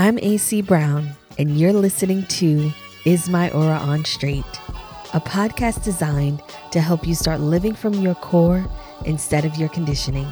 I'm 0.00 0.16
AC 0.20 0.62
Brown, 0.62 1.08
and 1.40 1.58
you're 1.58 1.72
listening 1.72 2.24
to 2.26 2.70
Is 3.04 3.28
My 3.28 3.50
Aura 3.50 3.78
on 3.78 4.04
Straight, 4.04 4.44
a 5.12 5.20
podcast 5.20 5.82
designed 5.82 6.40
to 6.70 6.80
help 6.80 7.04
you 7.04 7.16
start 7.16 7.40
living 7.40 7.74
from 7.74 7.94
your 7.94 8.14
core 8.14 8.64
instead 9.06 9.44
of 9.44 9.56
your 9.56 9.68
conditioning. 9.70 10.28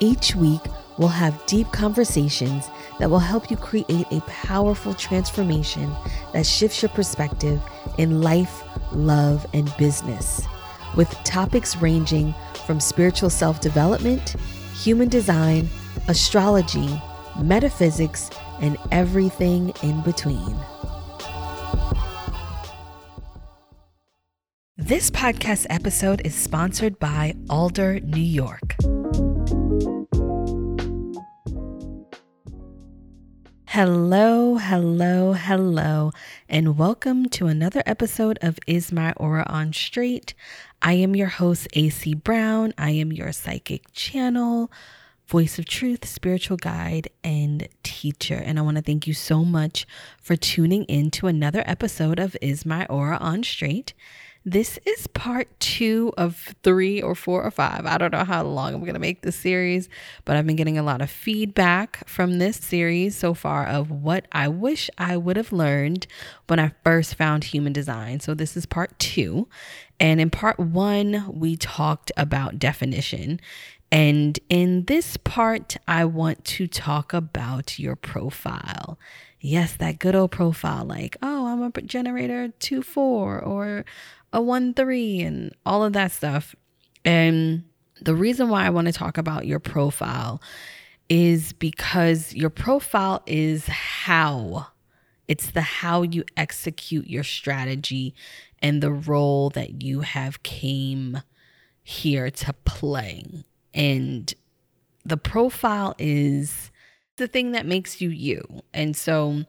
Each 0.00 0.34
week, 0.34 0.60
we'll 0.98 1.06
have 1.06 1.46
deep 1.46 1.70
conversations 1.70 2.68
that 2.98 3.08
will 3.08 3.20
help 3.20 3.48
you 3.48 3.56
create 3.56 4.08
a 4.10 4.20
powerful 4.22 4.92
transformation 4.92 5.88
that 6.32 6.44
shifts 6.44 6.82
your 6.82 6.88
perspective 6.88 7.62
in 7.98 8.22
life, 8.22 8.64
love, 8.90 9.46
and 9.54 9.72
business, 9.76 10.42
with 10.96 11.10
topics 11.22 11.76
ranging 11.76 12.34
from 12.66 12.80
spiritual 12.80 13.30
self 13.30 13.60
development, 13.60 14.34
human 14.74 15.08
design, 15.08 15.68
astrology, 16.08 17.00
metaphysics, 17.40 18.30
and 18.60 18.76
everything 18.90 19.72
in 19.82 20.00
between. 20.02 20.56
This 24.76 25.10
podcast 25.10 25.66
episode 25.70 26.20
is 26.24 26.34
sponsored 26.34 26.98
by 26.98 27.34
Alder, 27.48 28.00
New 28.00 28.20
York. 28.20 28.74
Hello, 33.74 34.56
hello, 34.56 35.32
hello, 35.32 36.12
and 36.48 36.78
welcome 36.78 37.28
to 37.30 37.46
another 37.48 37.82
episode 37.86 38.38
of 38.40 38.56
Is 38.68 38.92
My 38.92 39.12
Aura 39.16 39.44
on 39.48 39.72
Straight. 39.72 40.32
I 40.80 40.92
am 40.92 41.16
your 41.16 41.26
host, 41.26 41.66
AC 41.72 42.14
Brown. 42.14 42.72
I 42.78 42.90
am 42.90 43.10
your 43.10 43.32
psychic 43.32 43.90
channel, 43.92 44.70
voice 45.26 45.58
of 45.58 45.64
truth, 45.64 46.06
spiritual 46.06 46.56
guide, 46.56 47.08
and 47.22 47.68
teacher. 47.82 48.34
And 48.34 48.58
I 48.58 48.62
want 48.62 48.76
to 48.76 48.82
thank 48.82 49.06
you 49.06 49.14
so 49.14 49.44
much 49.44 49.86
for 50.20 50.36
tuning 50.36 50.84
in 50.84 51.10
to 51.12 51.26
another 51.26 51.62
episode 51.66 52.18
of 52.18 52.36
Is 52.40 52.66
My 52.66 52.86
Aura 52.86 53.16
on 53.16 53.42
Straight. 53.42 53.94
This 54.46 54.78
is 54.84 55.06
part 55.06 55.48
two 55.58 56.12
of 56.18 56.54
three 56.62 57.00
or 57.00 57.14
four 57.14 57.42
or 57.42 57.50
five. 57.50 57.86
I 57.86 57.96
don't 57.96 58.12
know 58.12 58.24
how 58.24 58.42
long 58.44 58.74
I'm 58.74 58.82
going 58.82 58.92
to 58.92 59.00
make 59.00 59.22
this 59.22 59.36
series, 59.36 59.88
but 60.26 60.36
I've 60.36 60.46
been 60.46 60.54
getting 60.54 60.76
a 60.76 60.82
lot 60.82 61.00
of 61.00 61.08
feedback 61.08 62.06
from 62.06 62.38
this 62.38 62.58
series 62.58 63.16
so 63.16 63.32
far 63.32 63.66
of 63.66 63.90
what 63.90 64.26
I 64.32 64.48
wish 64.48 64.90
I 64.98 65.16
would 65.16 65.38
have 65.38 65.50
learned 65.50 66.06
when 66.46 66.60
I 66.60 66.72
first 66.84 67.14
found 67.14 67.44
human 67.44 67.72
design. 67.72 68.20
So 68.20 68.34
this 68.34 68.54
is 68.54 68.66
part 68.66 68.98
two. 68.98 69.48
And 69.98 70.20
in 70.20 70.28
part 70.28 70.58
one, 70.60 71.24
we 71.32 71.56
talked 71.56 72.12
about 72.14 72.58
definition. 72.58 73.40
And 73.94 74.40
in 74.48 74.86
this 74.86 75.16
part, 75.16 75.76
I 75.86 76.04
want 76.04 76.44
to 76.46 76.66
talk 76.66 77.12
about 77.12 77.78
your 77.78 77.94
profile. 77.94 78.98
Yes, 79.40 79.76
that 79.76 80.00
good 80.00 80.16
old 80.16 80.32
profile, 80.32 80.84
like, 80.84 81.16
oh, 81.22 81.46
I'm 81.46 81.62
a 81.62 81.70
generator 81.82 82.48
2 82.58 82.82
4 82.82 83.40
or 83.40 83.84
a 84.32 84.42
1 84.42 84.74
3 84.74 85.20
and 85.20 85.54
all 85.64 85.84
of 85.84 85.92
that 85.92 86.10
stuff. 86.10 86.56
And 87.04 87.62
the 88.00 88.16
reason 88.16 88.48
why 88.48 88.66
I 88.66 88.70
want 88.70 88.88
to 88.88 88.92
talk 88.92 89.16
about 89.16 89.46
your 89.46 89.60
profile 89.60 90.42
is 91.08 91.52
because 91.52 92.34
your 92.34 92.50
profile 92.50 93.22
is 93.26 93.68
how 93.68 94.66
it's 95.28 95.52
the 95.52 95.60
how 95.60 96.02
you 96.02 96.24
execute 96.36 97.06
your 97.06 97.22
strategy 97.22 98.12
and 98.58 98.82
the 98.82 98.90
role 98.90 99.50
that 99.50 99.84
you 99.84 100.00
have 100.00 100.42
came 100.42 101.20
here 101.84 102.28
to 102.28 102.52
play. 102.64 103.44
And 103.74 104.32
the 105.04 105.16
profile 105.16 105.94
is 105.98 106.70
the 107.16 107.28
thing 107.28 107.52
that 107.52 107.66
makes 107.66 108.00
you 108.00 108.08
you. 108.08 108.62
And 108.72 108.96
so 108.96 109.44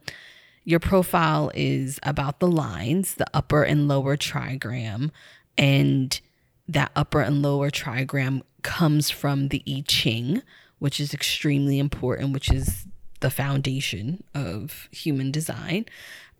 your 0.64 0.80
profile 0.80 1.52
is 1.54 2.00
about 2.04 2.40
the 2.40 2.48
lines, 2.48 3.16
the 3.16 3.28
upper 3.34 3.64
and 3.64 3.88
lower 3.88 4.18
trigram. 4.18 5.12
And 5.58 6.20
that 6.68 6.92
upper 6.96 7.22
and 7.22 7.42
lower 7.42 7.70
trigram 7.70 8.42
comes 8.64 9.10
from 9.10 9.50
the 9.50 9.64
I 9.68 9.84
Ching, 9.88 10.42
which 10.80 11.00
is 11.00 11.14
extremely 11.14 11.80
important, 11.80 12.34
which 12.34 12.52
is 12.52 12.88
the 13.20 13.30
foundation 13.30 14.24
of 14.34 14.90
human 14.92 15.32
design. 15.32 15.86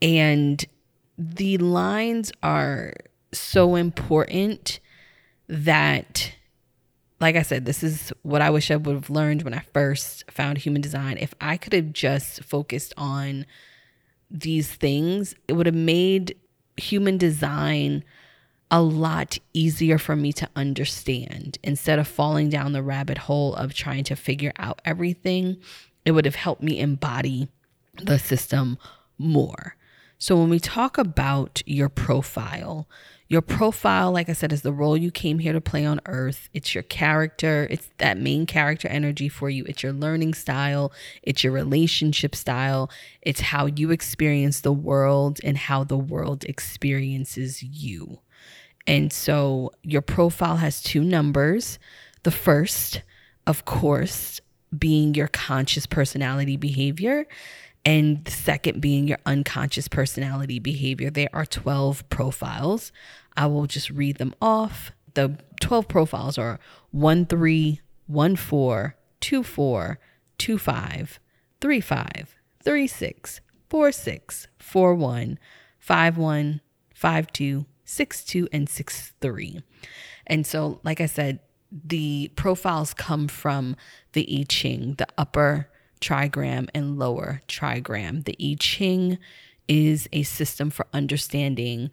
And 0.02 0.66
the 1.18 1.58
lines 1.60 2.32
are 2.44 2.94
so 3.32 3.76
important 3.76 4.80
that 5.48 6.34
like 7.20 7.36
I 7.36 7.44
said, 7.44 7.66
this 7.66 7.84
is 7.84 8.12
what 8.24 8.42
I 8.42 8.50
wish 8.50 8.72
I 8.72 8.76
would 8.76 8.96
have 8.96 9.10
learned 9.10 9.44
when 9.44 9.54
I 9.54 9.64
first 9.74 10.30
found 10.30 10.58
human 10.58 10.82
design. 10.82 11.18
If 11.18 11.34
I 11.40 11.58
could 11.58 11.74
have 11.74 11.94
just 11.94 12.44
focused 12.44 12.94
on 12.98 13.46
these 14.30 14.70
things, 14.70 15.36
it 15.48 15.54
would 15.54 15.66
have 15.66 15.76
made 15.76 16.36
human 16.78 17.18
design 17.18 18.04
a 18.70 18.82
lot 18.82 19.38
easier 19.54 19.98
for 19.98 20.16
me 20.16 20.34
to 20.34 20.50
understand 20.56 21.58
instead 21.64 22.00
of 22.00 22.08
falling 22.08 22.50
down 22.50 22.74
the 22.74 22.84
rabbit 22.84 23.18
hole 23.20 23.56
of 23.56 23.74
trying 23.74 24.04
to 24.04 24.16
figure 24.16 24.52
out 24.58 24.82
everything. 24.84 25.58
It 26.04 26.12
would 26.12 26.26
have 26.26 26.36
helped 26.36 26.64
me 26.64 26.80
embody 26.80 27.48
the 28.02 28.20
system 28.20 28.78
more. 29.18 29.76
So, 30.18 30.36
when 30.38 30.50
we 30.50 30.60
talk 30.60 30.98
about 30.98 31.62
your 31.66 31.90
profile, 31.90 32.88
your 33.28 33.42
profile, 33.42 34.12
like 34.12 34.30
I 34.30 34.34
said, 34.34 34.54
is 34.54 34.62
the 34.62 34.72
role 34.72 34.96
you 34.96 35.10
came 35.10 35.40
here 35.40 35.54
to 35.54 35.62
play 35.62 35.84
on 35.84 36.00
earth. 36.06 36.48
It's 36.54 36.76
your 36.76 36.84
character, 36.84 37.68
it's 37.72 37.90
that 37.98 38.18
main 38.18 38.46
character 38.46 38.88
energy 38.88 39.30
for 39.30 39.50
you. 39.50 39.66
It's 39.66 39.82
your 39.82 39.94
learning 39.94 40.36
style, 40.36 40.92
it's 41.24 41.44
your 41.44 41.54
relationship 41.54 42.36
style, 42.36 42.90
it's 43.24 43.42
how 43.42 43.66
you 43.66 43.90
experience 43.90 44.62
the 44.62 44.74
world 44.74 45.40
and 45.44 45.58
how 45.58 45.84
the 45.84 45.98
world 45.98 46.44
experiences 46.44 47.64
you. 47.64 48.20
And 48.86 49.12
so 49.12 49.72
your 49.82 50.04
profile 50.04 50.58
has 50.58 50.82
two 50.82 51.04
numbers. 51.04 51.80
The 52.22 52.32
first, 52.32 53.02
of 53.48 53.66
course, 53.66 54.40
being 54.78 55.16
your 55.16 55.30
conscious 55.30 55.88
personality 55.88 56.58
behavior 56.58 57.26
and 57.86 58.26
the 58.26 58.32
second 58.32 58.82
being 58.82 59.08
your 59.08 59.20
unconscious 59.26 59.88
personality 59.88 60.60
behavior. 60.60 61.12
There 61.12 61.30
are 61.34 61.46
12 61.46 62.10
profiles. 62.10 62.92
I 63.38 63.46
will 63.46 63.68
just 63.68 63.92
read 63.92 64.18
them 64.18 64.34
off. 64.42 64.92
The 65.14 65.38
12 65.62 65.88
profiles 65.88 66.38
are 66.38 66.60
1 66.92 67.28
3, 67.28 67.80
1 68.08 68.36
4, 68.36 68.96
2 69.22 69.44
4, 69.44 70.00
2 70.38 70.58
5, 70.58 71.20
3 71.62 71.82
5, 71.82 72.36
3 72.64 72.88
6, 72.88 73.42
4 73.70 73.92
6, 73.92 74.48
4 74.58 74.96
1, 74.96 75.40
5 75.80 76.18
1, 76.18 76.62
5 76.94 77.34
2, 77.34 77.66
6 77.86 78.24
2, 78.26 78.48
and 78.52 78.68
6 78.68 79.14
3. 79.22 79.60
And 80.28 80.46
so, 80.46 80.80
like 80.84 81.00
I 81.00 81.06
said, 81.06 81.40
the 81.72 82.32
profiles 82.36 82.94
come 82.94 83.28
from 83.28 83.76
the 84.14 84.40
I 84.40 84.46
Ching, 84.48 84.96
the 84.98 85.08
upper 85.18 85.70
trigram 86.06 86.70
and 86.76 87.00
lower 87.00 87.42
trigram. 87.48 88.26
The 88.26 88.38
I 88.40 88.56
Ching 88.60 89.18
is 89.68 90.08
a 90.14 90.22
system 90.24 90.70
for 90.70 90.86
understanding 90.94 91.92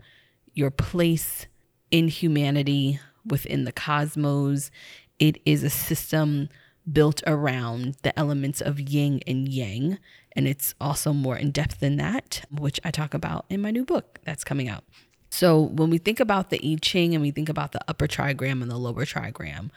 your 0.52 0.70
place 0.70 1.46
in 1.90 2.08
humanity 2.08 3.00
within 3.24 3.64
the 3.64 3.72
cosmos. 3.72 4.70
It 5.18 5.40
is 5.46 5.62
a 5.62 5.70
system 5.70 6.50
built 6.90 7.22
around 7.26 7.96
the 8.02 8.18
elements 8.18 8.60
of 8.60 8.80
yin 8.80 9.20
and 9.26 9.48
yang. 9.48 9.98
And 10.34 10.46
it's 10.46 10.74
also 10.80 11.12
more 11.12 11.36
in 11.36 11.50
depth 11.50 11.80
than 11.80 11.96
that, 11.96 12.44
which 12.50 12.80
I 12.84 12.90
talk 12.90 13.14
about 13.14 13.46
in 13.48 13.62
my 13.62 13.70
new 13.70 13.84
book 13.84 14.18
that's 14.24 14.44
coming 14.44 14.68
out. 14.68 14.84
So 15.30 15.58
when 15.58 15.88
we 15.88 15.96
think 15.96 16.20
about 16.20 16.50
the 16.50 16.60
I 16.62 16.76
Ching 16.82 17.14
and 17.14 17.22
we 17.22 17.30
think 17.30 17.48
about 17.48 17.72
the 17.72 17.80
upper 17.88 18.06
trigram 18.06 18.60
and 18.60 18.70
the 18.70 18.76
lower 18.76 19.06
trigram, 19.06 19.70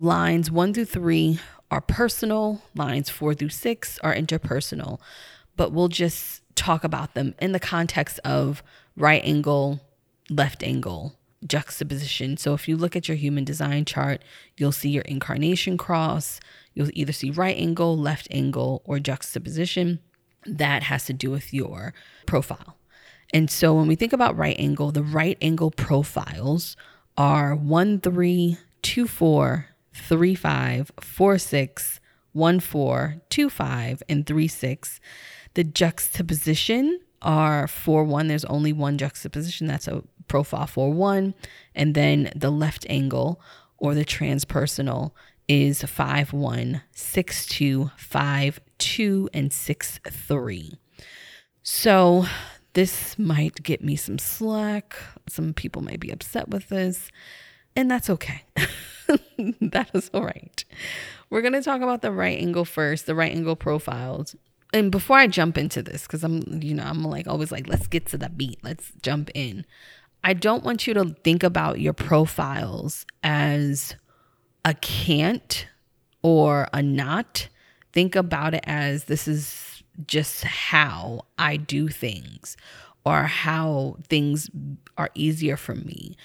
lines 0.00 0.50
one 0.50 0.74
through 0.74 0.84
three 0.86 1.38
are 1.74 1.80
personal, 1.80 2.62
lines 2.76 3.10
four 3.10 3.34
through 3.34 3.48
six 3.48 3.98
are 3.98 4.14
interpersonal, 4.14 5.00
but 5.56 5.72
we'll 5.72 5.88
just 5.88 6.42
talk 6.54 6.84
about 6.84 7.14
them 7.14 7.34
in 7.40 7.50
the 7.50 7.58
context 7.58 8.20
of 8.24 8.62
right 8.96 9.22
angle, 9.24 9.80
left 10.30 10.62
angle 10.62 11.16
juxtaposition. 11.46 12.36
So 12.36 12.54
if 12.54 12.68
you 12.68 12.76
look 12.76 12.96
at 12.96 13.08
your 13.08 13.16
human 13.16 13.44
design 13.44 13.84
chart, 13.84 14.22
you'll 14.56 14.72
see 14.72 14.88
your 14.88 15.02
incarnation 15.02 15.76
cross. 15.76 16.40
You'll 16.74 16.90
either 16.94 17.12
see 17.12 17.30
right 17.30 17.56
angle, 17.56 17.98
left 17.98 18.28
angle, 18.30 18.82
or 18.84 18.98
juxtaposition. 18.98 19.98
That 20.46 20.84
has 20.84 21.04
to 21.06 21.12
do 21.12 21.30
with 21.30 21.52
your 21.52 21.92
profile. 22.24 22.76
And 23.32 23.50
so 23.50 23.74
when 23.74 23.88
we 23.88 23.96
think 23.96 24.12
about 24.12 24.36
right 24.36 24.58
angle, 24.58 24.92
the 24.92 25.02
right 25.02 25.36
angle 25.42 25.70
profiles 25.70 26.76
are 27.16 27.54
1 27.54 28.00
3, 28.00 28.58
2 28.82 29.06
4, 29.08 29.66
3 29.94 30.34
5, 30.34 30.92
4 31.00 31.38
6, 31.38 32.00
1 32.32 32.60
4, 32.60 33.16
2 33.30 33.50
5, 33.50 34.02
and 34.08 34.26
3 34.26 34.48
6. 34.48 35.00
The 35.54 35.64
juxtaposition 35.64 37.00
are 37.22 37.66
4 37.66 38.04
1. 38.04 38.28
There's 38.28 38.44
only 38.44 38.72
one 38.72 38.98
juxtaposition. 38.98 39.66
That's 39.66 39.88
a 39.88 40.02
profile 40.28 40.66
4 40.66 40.92
1. 40.92 41.34
And 41.74 41.94
then 41.94 42.30
the 42.34 42.50
left 42.50 42.86
angle 42.88 43.40
or 43.78 43.94
the 43.94 44.04
transpersonal 44.04 45.12
is 45.48 45.82
5 45.82 46.32
1, 46.32 46.82
6 46.92 47.46
2, 47.46 47.90
5 47.96 48.60
2 48.78 49.30
and 49.32 49.52
6 49.52 50.00
3. 50.10 50.72
So 51.62 52.26
this 52.74 53.18
might 53.18 53.62
get 53.62 53.82
me 53.82 53.96
some 53.96 54.18
slack. 54.18 54.96
Some 55.28 55.54
people 55.54 55.82
might 55.82 56.00
be 56.00 56.10
upset 56.10 56.48
with 56.48 56.68
this, 56.68 57.10
and 57.76 57.90
that's 57.90 58.10
okay. 58.10 58.42
that 59.60 59.90
is 59.94 60.10
all 60.14 60.24
right. 60.24 60.64
We're 61.30 61.42
going 61.42 61.54
to 61.54 61.62
talk 61.62 61.80
about 61.80 62.02
the 62.02 62.12
right 62.12 62.38
angle 62.38 62.64
first, 62.64 63.06
the 63.06 63.14
right 63.14 63.32
angle 63.32 63.56
profiles. 63.56 64.36
And 64.72 64.90
before 64.90 65.18
I 65.18 65.26
jump 65.26 65.56
into 65.58 65.82
this, 65.82 66.02
because 66.02 66.24
I'm, 66.24 66.42
you 66.62 66.74
know, 66.74 66.84
I'm 66.84 67.04
like 67.04 67.26
always 67.26 67.52
like, 67.52 67.68
let's 67.68 67.86
get 67.86 68.06
to 68.06 68.18
the 68.18 68.28
beat, 68.28 68.58
let's 68.62 68.92
jump 69.02 69.30
in. 69.34 69.64
I 70.22 70.32
don't 70.32 70.64
want 70.64 70.86
you 70.86 70.94
to 70.94 71.14
think 71.22 71.42
about 71.42 71.80
your 71.80 71.92
profiles 71.92 73.04
as 73.22 73.94
a 74.64 74.74
can't 74.74 75.66
or 76.22 76.68
a 76.72 76.82
not. 76.82 77.48
Think 77.92 78.16
about 78.16 78.54
it 78.54 78.64
as 78.66 79.04
this 79.04 79.28
is 79.28 79.82
just 80.06 80.44
how 80.44 81.26
I 81.38 81.56
do 81.56 81.88
things 81.88 82.56
or 83.04 83.24
how 83.24 83.98
things 84.08 84.50
are 84.96 85.10
easier 85.14 85.56
for 85.56 85.74
me. 85.74 86.16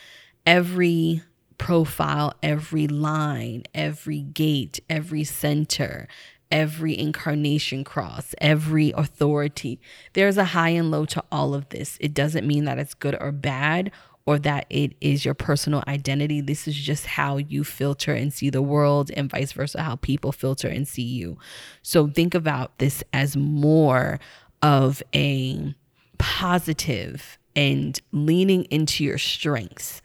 Every 0.46 1.22
profile, 1.60 2.34
every 2.42 2.88
line, 2.88 3.64
every 3.76 4.22
gate, 4.22 4.80
every 4.90 5.24
center, 5.24 6.08
every 6.52 6.98
incarnation 6.98 7.84
cross, 7.84 8.34
every 8.40 8.92
authority. 8.98 9.80
There's 10.14 10.38
a 10.38 10.46
high 10.46 10.70
and 10.70 10.90
low 10.90 11.06
to 11.06 11.24
all 11.32 11.54
of 11.54 11.70
this. 11.70 11.98
It 12.02 12.16
doesn't 12.16 12.48
mean 12.48 12.66
that 12.66 12.80
it's 12.80 12.96
good 12.96 13.16
or 13.22 13.32
bad 13.32 13.92
or 14.26 14.40
that 14.40 14.66
it 14.70 14.94
is 15.02 15.26
your 15.26 15.36
personal 15.36 15.84
identity. 15.88 16.42
This 16.42 16.68
is 16.68 16.76
just 16.76 17.06
how 17.06 17.38
you 17.38 17.64
filter 17.64 18.14
and 18.14 18.34
see 18.34 18.50
the 18.50 18.62
world, 18.62 19.12
and 19.16 19.30
vice 19.30 19.52
versa, 19.52 19.82
how 19.82 19.96
people 19.96 20.32
filter 20.32 20.68
and 20.68 20.88
see 20.88 21.04
you. 21.04 21.38
So 21.82 22.08
think 22.08 22.34
about 22.34 22.78
this 22.80 23.04
as 23.14 23.36
more 23.38 24.20
of 24.62 25.04
a 25.14 25.76
positive 26.18 27.38
and 27.56 28.00
leaning 28.12 28.64
into 28.66 29.04
your 29.04 29.18
strengths, 29.18 30.02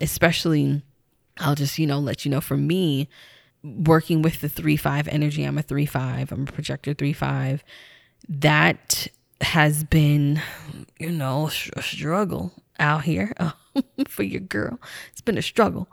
especially. 0.00 0.82
I'll 1.38 1.54
just, 1.54 1.78
you 1.78 1.86
know, 1.86 1.98
let 1.98 2.24
you 2.24 2.30
know 2.30 2.40
for 2.40 2.56
me, 2.56 3.08
working 3.62 4.22
with 4.22 4.40
the 4.40 4.48
3 4.48 4.76
5 4.76 5.08
energy, 5.08 5.44
I'm 5.44 5.58
a 5.58 5.62
3 5.62 5.86
5, 5.86 6.32
I'm 6.32 6.42
a 6.42 6.52
projector 6.52 6.94
3 6.94 7.12
5. 7.12 7.64
That 8.28 9.08
has 9.40 9.84
been, 9.84 10.42
you 10.98 11.10
know, 11.10 11.50
a 11.76 11.82
struggle 11.82 12.52
out 12.78 13.04
here 13.04 13.32
um, 13.38 13.52
for 14.06 14.22
your 14.22 14.40
girl. 14.40 14.80
It's 15.12 15.20
been 15.20 15.38
a 15.38 15.42
struggle, 15.42 15.88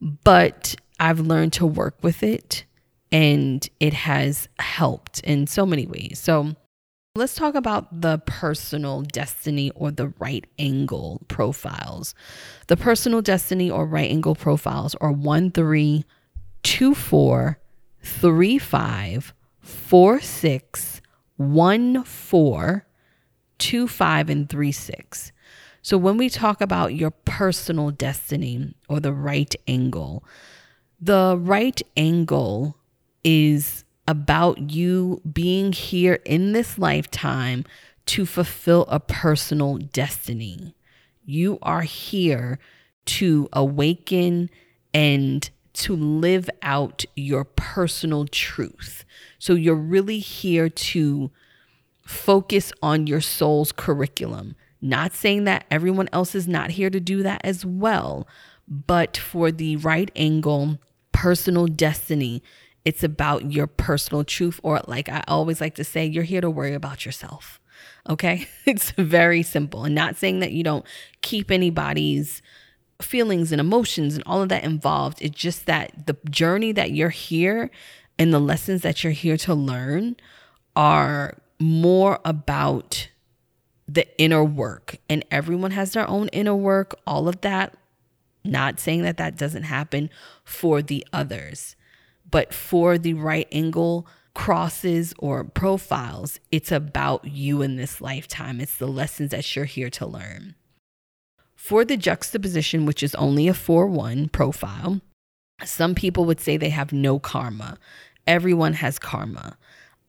but 0.00 0.74
I've 1.00 1.20
learned 1.20 1.52
to 1.54 1.66
work 1.66 1.96
with 2.02 2.22
it 2.22 2.64
and 3.10 3.68
it 3.80 3.94
has 3.94 4.48
helped 4.58 5.20
in 5.20 5.46
so 5.46 5.64
many 5.64 5.86
ways. 5.86 6.18
So, 6.22 6.54
let's 7.18 7.34
talk 7.34 7.54
about 7.54 8.00
the 8.00 8.18
personal 8.24 9.02
destiny 9.02 9.70
or 9.74 9.90
the 9.90 10.08
right 10.18 10.46
angle 10.58 11.20
profiles. 11.28 12.14
The 12.68 12.76
personal 12.76 13.20
destiny 13.20 13.70
or 13.70 13.86
right 13.86 14.10
angle 14.10 14.34
profiles 14.34 14.94
are 14.96 15.12
1 15.12 15.50
3 15.50 16.04
two 16.62 16.94
four 16.94 17.58
three 18.02 18.58
five 18.58 19.32
four 19.60 20.20
six 20.20 21.00
one 21.36 22.04
four 22.04 22.86
two 23.58 23.88
five 23.88 24.28
and 24.28 24.48
three 24.48 24.72
six. 24.72 25.32
So 25.82 25.96
when 25.96 26.16
we 26.16 26.28
talk 26.28 26.60
about 26.60 26.94
your 26.94 27.10
personal 27.10 27.90
destiny 27.90 28.74
or 28.88 29.00
the 29.00 29.12
right 29.12 29.54
angle, 29.66 30.24
the 31.00 31.38
right 31.40 31.80
angle 31.96 32.76
is 33.24 33.84
about 34.08 34.72
you 34.72 35.20
being 35.30 35.72
here 35.72 36.18
in 36.24 36.52
this 36.52 36.78
lifetime 36.78 37.64
to 38.06 38.24
fulfill 38.24 38.86
a 38.88 38.98
personal 38.98 39.76
destiny. 39.76 40.74
You 41.26 41.58
are 41.60 41.82
here 41.82 42.58
to 43.04 43.50
awaken 43.52 44.48
and 44.94 45.48
to 45.74 45.94
live 45.94 46.48
out 46.62 47.04
your 47.16 47.44
personal 47.44 48.26
truth. 48.26 49.04
So 49.38 49.52
you're 49.52 49.74
really 49.74 50.20
here 50.20 50.70
to 50.70 51.30
focus 52.02 52.72
on 52.82 53.06
your 53.06 53.20
soul's 53.20 53.72
curriculum. 53.72 54.56
Not 54.80 55.12
saying 55.12 55.44
that 55.44 55.66
everyone 55.70 56.08
else 56.14 56.34
is 56.34 56.48
not 56.48 56.70
here 56.70 56.88
to 56.88 56.98
do 56.98 57.22
that 57.24 57.42
as 57.44 57.66
well, 57.66 58.26
but 58.66 59.18
for 59.18 59.52
the 59.52 59.76
right 59.76 60.10
angle, 60.16 60.78
personal 61.12 61.66
destiny, 61.66 62.42
it's 62.88 63.04
about 63.04 63.52
your 63.52 63.66
personal 63.66 64.24
truth, 64.24 64.58
or 64.62 64.80
like 64.86 65.10
I 65.10 65.22
always 65.28 65.60
like 65.60 65.74
to 65.74 65.84
say, 65.84 66.06
you're 66.06 66.24
here 66.24 66.40
to 66.40 66.48
worry 66.48 66.72
about 66.72 67.04
yourself. 67.04 67.60
Okay. 68.08 68.48
It's 68.64 68.92
very 68.92 69.42
simple. 69.42 69.84
And 69.84 69.94
not 69.94 70.16
saying 70.16 70.40
that 70.40 70.52
you 70.52 70.64
don't 70.64 70.86
keep 71.20 71.50
anybody's 71.50 72.40
feelings 73.02 73.52
and 73.52 73.60
emotions 73.60 74.14
and 74.14 74.24
all 74.24 74.40
of 74.40 74.48
that 74.48 74.64
involved. 74.64 75.18
It's 75.20 75.38
just 75.38 75.66
that 75.66 76.06
the 76.06 76.16
journey 76.30 76.72
that 76.72 76.92
you're 76.92 77.10
here 77.10 77.70
and 78.18 78.32
the 78.32 78.40
lessons 78.40 78.80
that 78.82 79.04
you're 79.04 79.12
here 79.12 79.36
to 79.36 79.54
learn 79.54 80.16
are 80.74 81.36
more 81.60 82.20
about 82.24 83.10
the 83.86 84.06
inner 84.18 84.42
work. 84.42 84.96
And 85.10 85.26
everyone 85.30 85.72
has 85.72 85.92
their 85.92 86.08
own 86.08 86.28
inner 86.28 86.56
work, 86.56 86.98
all 87.06 87.28
of 87.28 87.42
that. 87.42 87.76
Not 88.44 88.80
saying 88.80 89.02
that 89.02 89.18
that 89.18 89.36
doesn't 89.36 89.64
happen 89.64 90.08
for 90.42 90.80
the 90.80 91.06
others, 91.12 91.76
but 92.30 92.52
for 92.52 92.98
the 92.98 93.14
right 93.14 93.48
angle 93.52 94.06
crosses 94.34 95.14
or 95.18 95.44
profiles, 95.44 96.38
it's 96.52 96.70
about 96.70 97.24
you 97.24 97.62
in 97.62 97.76
this 97.76 98.00
lifetime. 98.00 98.60
It's 98.60 98.76
the 98.76 98.86
lessons 98.86 99.30
that 99.32 99.56
you're 99.56 99.64
here 99.64 99.90
to 99.90 100.06
learn. 100.06 100.54
For 101.56 101.84
the 101.84 101.96
juxtaposition, 101.96 102.86
which 102.86 103.02
is 103.02 103.14
only 103.16 103.48
a 103.48 103.54
4 103.54 103.86
1 103.88 104.28
profile, 104.28 105.00
some 105.64 105.94
people 105.94 106.24
would 106.24 106.40
say 106.40 106.56
they 106.56 106.70
have 106.70 106.92
no 106.92 107.18
karma. 107.18 107.78
Everyone 108.26 108.74
has 108.74 108.98
karma. 108.98 109.58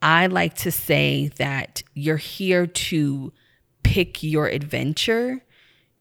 I 0.02 0.28
like 0.28 0.54
to 0.58 0.72
say 0.72 1.32
that 1.38 1.82
you're 1.94 2.18
here 2.18 2.68
to 2.68 3.34
pick 3.84 4.22
your 4.22 4.48
adventure. 4.48 5.42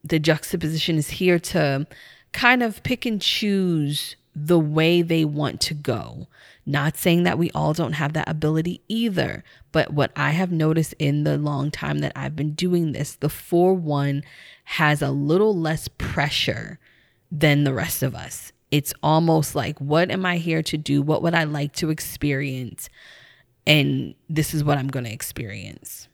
The 0.03 0.19
juxtaposition 0.19 0.97
is 0.97 1.09
here 1.09 1.39
to 1.39 1.87
kind 2.31 2.61
of 2.61 2.83
pick 2.83 3.05
and 3.05 3.21
choose 3.21 4.15
the 4.45 4.59
way 4.59 5.01
they 5.01 5.25
want 5.25 5.59
to 5.61 5.73
go. 5.73 6.27
Not 6.65 6.97
saying 6.97 7.23
that 7.23 7.37
we 7.37 7.51
all 7.51 7.73
don't 7.73 7.93
have 7.93 8.13
that 8.13 8.29
ability 8.29 8.81
either, 8.87 9.43
but 9.71 9.93
what 9.93 10.11
I 10.15 10.31
have 10.31 10.51
noticed 10.51 10.93
in 10.99 11.23
the 11.23 11.37
long 11.37 11.71
time 11.71 11.99
that 11.99 12.13
I've 12.15 12.35
been 12.35 12.53
doing 12.53 12.91
this, 12.91 13.15
the 13.15 13.29
4 13.29 13.73
1 13.73 14.23
has 14.65 15.01
a 15.01 15.11
little 15.11 15.57
less 15.57 15.87
pressure 15.87 16.79
than 17.31 17.63
the 17.63 17.73
rest 17.73 18.03
of 18.03 18.15
us. 18.15 18.51
It's 18.71 18.93
almost 19.01 19.55
like, 19.55 19.79
what 19.79 20.11
am 20.11 20.25
I 20.25 20.37
here 20.37 20.61
to 20.63 20.77
do? 20.77 21.01
What 21.01 21.23
would 21.23 21.33
I 21.33 21.43
like 21.43 21.73
to 21.73 21.89
experience? 21.89 22.89
And 23.65 24.13
this 24.29 24.53
is 24.53 24.63
what 24.63 24.77
I'm 24.77 24.87
going 24.87 25.05
to 25.05 25.13
experience. 25.13 26.07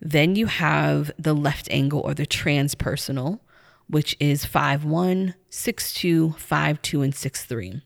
Then 0.00 0.36
you 0.36 0.46
have 0.46 1.10
the 1.18 1.34
left 1.34 1.68
angle 1.70 2.00
or 2.00 2.12
the 2.12 2.26
transpersonal, 2.26 3.40
which 3.88 4.16
is 4.20 4.44
5 4.44 4.84
1, 4.84 5.34
6 5.48 5.94
2, 5.94 6.32
5 6.32 6.82
2, 6.82 7.02
and 7.02 7.14
6 7.14 7.44
3. 7.44 7.82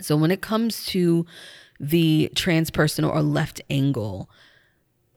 So 0.00 0.16
when 0.16 0.30
it 0.30 0.40
comes 0.40 0.86
to 0.86 1.26
the 1.78 2.30
transpersonal 2.34 3.12
or 3.12 3.22
left 3.22 3.60
angle, 3.68 4.30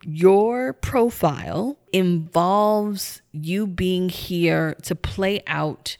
your 0.04 0.74
profile 0.74 1.78
involves 1.92 3.22
you 3.32 3.66
being 3.66 4.10
here 4.10 4.76
to 4.84 4.96
play 4.96 5.42
out 5.48 5.98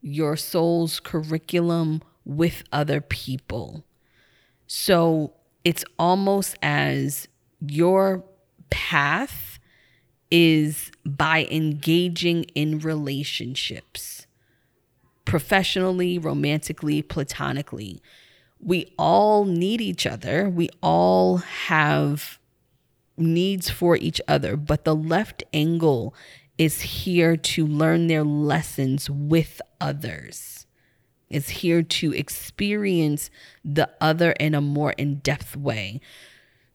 your 0.00 0.36
soul's 0.36 1.00
curriculum 1.00 2.02
with 2.24 2.62
other 2.72 3.00
people. 3.00 3.84
So 4.66 5.32
it's 5.64 5.84
almost 5.98 6.56
as 6.62 7.26
your 7.60 8.22
path 8.70 9.47
is 10.30 10.90
by 11.04 11.46
engaging 11.50 12.44
in 12.54 12.78
relationships 12.78 14.26
professionally, 15.24 16.18
romantically, 16.18 17.02
platonically. 17.02 18.00
We 18.60 18.94
all 18.98 19.44
need 19.44 19.80
each 19.80 20.06
other. 20.06 20.48
We 20.48 20.70
all 20.82 21.38
have 21.38 22.38
needs 23.16 23.68
for 23.68 23.96
each 23.96 24.20
other, 24.26 24.56
but 24.56 24.84
the 24.84 24.96
left 24.96 25.42
angle 25.52 26.14
is 26.56 26.80
here 26.80 27.36
to 27.36 27.66
learn 27.66 28.06
their 28.06 28.24
lessons 28.24 29.10
with 29.10 29.60
others. 29.80 30.66
Is 31.28 31.50
here 31.50 31.82
to 31.82 32.14
experience 32.14 33.28
the 33.62 33.90
other 34.00 34.32
in 34.32 34.54
a 34.54 34.62
more 34.62 34.92
in 34.92 35.16
depth 35.16 35.56
way. 35.56 36.00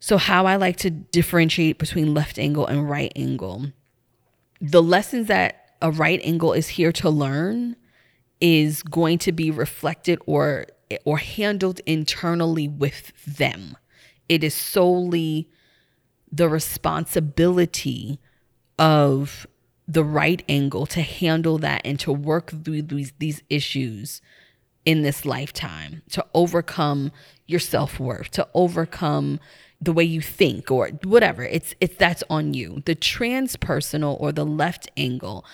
So, 0.04 0.18
how 0.18 0.48
I 0.48 0.58
like 0.58 0.76
to 0.80 0.90
differentiate 0.90 1.78
between 1.78 2.14
left 2.14 2.38
angle 2.38 2.68
and 2.68 2.90
right 2.90 3.14
angle 3.16 3.68
the 4.60 4.84
lessons 4.84 5.28
that 5.28 5.78
a 5.82 5.92
right 5.92 6.20
angle 6.26 6.52
is 6.52 6.68
here 6.68 6.92
to 6.92 7.10
learn 7.10 7.78
is 8.42 8.84
going 8.84 9.18
to 9.20 9.32
be 9.32 9.50
reflected 9.50 10.20
or 10.26 10.66
or 11.06 11.20
handled 11.20 11.80
internally 11.86 12.68
with 12.68 13.14
them. 13.26 13.78
It 14.28 14.44
is 14.44 14.54
solely 14.54 15.50
the 16.30 16.50
responsibility 16.50 18.20
of 18.78 19.48
the 19.88 20.04
right 20.04 20.44
angle 20.50 20.86
to 20.88 21.02
handle 21.02 21.60
that 21.60 21.82
and 21.86 21.98
to 22.02 22.12
work 22.12 22.52
through 22.66 22.82
these, 22.82 23.14
these 23.20 23.42
issues 23.50 24.22
in 24.84 25.02
this 25.02 25.26
lifetime, 25.26 26.02
to 26.10 26.26
overcome 26.34 27.14
your 27.48 27.62
self-worth, 27.62 28.32
to 28.32 28.46
overcome 28.54 29.40
the 29.84 29.94
way 29.94 30.04
you 30.04 30.22
think 30.22 30.72
or 30.72 30.90
whatever. 31.04 31.44
It's 31.44 31.76
it's 31.80 31.96
that's 31.96 32.24
on 32.30 32.54
you. 32.54 32.82
The 32.86 32.96
transpersonal 32.96 34.20
or 34.20 34.32
the 34.32 34.46
left 34.46 34.90
angle, 34.98 35.46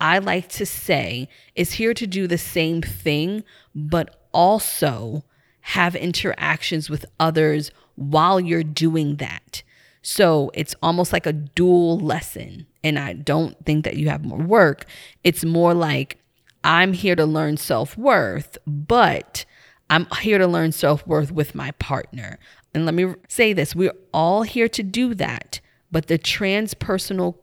I 0.00 0.18
like 0.18 0.48
to 0.50 0.66
say, 0.66 1.28
is 1.54 1.72
here 1.72 1.94
to 1.94 2.06
do 2.06 2.26
the 2.26 2.38
same 2.38 2.82
thing, 2.82 3.44
but 3.74 4.28
also 4.32 5.24
have 5.60 5.94
interactions 5.94 6.88
with 6.88 7.04
others 7.20 7.70
while 7.96 8.40
you're 8.40 8.62
doing 8.62 9.16
that. 9.16 9.62
So 10.02 10.50
it's 10.54 10.74
almost 10.82 11.12
like 11.12 11.26
a 11.26 11.32
dual 11.32 11.98
lesson. 11.98 12.66
And 12.82 12.98
I 12.98 13.12
don't 13.12 13.56
think 13.66 13.84
that 13.84 13.96
you 13.96 14.08
have 14.08 14.24
more 14.24 14.38
work. 14.38 14.86
It's 15.24 15.44
more 15.44 15.74
like 15.74 16.18
I'm 16.64 16.92
here 16.92 17.16
to 17.16 17.26
learn 17.26 17.56
self 17.56 17.98
worth, 17.98 18.56
but 18.66 19.44
I'm 19.90 20.06
here 20.20 20.38
to 20.38 20.46
learn 20.46 20.72
self 20.72 21.06
worth 21.06 21.32
with 21.32 21.54
my 21.54 21.72
partner. 21.72 22.38
And 22.74 22.84
let 22.84 22.94
me 22.94 23.14
say 23.28 23.52
this 23.52 23.74
we're 23.74 23.94
all 24.12 24.42
here 24.42 24.68
to 24.68 24.82
do 24.82 25.14
that, 25.14 25.60
but 25.90 26.06
the 26.06 26.18
transpersonal 26.18 27.36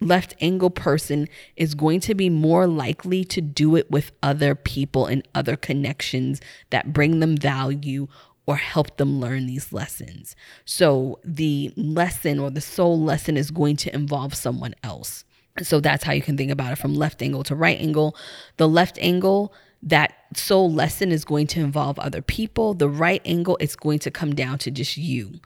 left 0.00 0.34
angle 0.40 0.70
person 0.70 1.28
is 1.56 1.74
going 1.74 2.00
to 2.00 2.14
be 2.14 2.30
more 2.30 2.66
likely 2.66 3.24
to 3.24 3.40
do 3.40 3.76
it 3.76 3.90
with 3.90 4.12
other 4.22 4.54
people 4.54 5.06
and 5.06 5.26
other 5.34 5.56
connections 5.56 6.40
that 6.70 6.92
bring 6.92 7.20
them 7.20 7.36
value 7.36 8.06
or 8.46 8.56
help 8.56 8.96
them 8.96 9.20
learn 9.20 9.46
these 9.46 9.72
lessons. 9.72 10.34
So 10.64 11.20
the 11.22 11.72
lesson 11.76 12.38
or 12.38 12.50
the 12.50 12.60
soul 12.60 12.98
lesson 12.98 13.36
is 13.36 13.50
going 13.50 13.76
to 13.76 13.94
involve 13.94 14.34
someone 14.34 14.74
else. 14.82 15.24
So 15.62 15.80
that's 15.80 16.04
how 16.04 16.12
you 16.12 16.22
can 16.22 16.36
think 16.36 16.50
about 16.50 16.72
it 16.72 16.78
from 16.78 16.94
left 16.94 17.20
angle 17.20 17.42
to 17.44 17.54
right 17.54 17.78
angle. 17.78 18.16
The 18.56 18.68
left 18.68 18.98
angle, 19.00 19.52
that 19.82 20.14
soul 20.34 20.72
lesson 20.72 21.12
is 21.12 21.24
going 21.24 21.46
to 21.48 21.60
involve 21.60 21.98
other 21.98 22.22
people. 22.22 22.74
The 22.74 22.88
right 22.88 23.22
angle, 23.24 23.56
it's 23.60 23.76
going 23.76 24.00
to 24.00 24.10
come 24.10 24.34
down 24.34 24.58
to 24.58 24.70
just 24.70 24.96
you. 24.96 25.40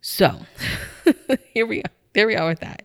So 0.00 0.40
here 1.54 1.66
we 1.66 1.80
are. 1.80 1.90
There 2.12 2.26
we 2.26 2.36
are 2.36 2.48
with 2.48 2.60
that. 2.60 2.84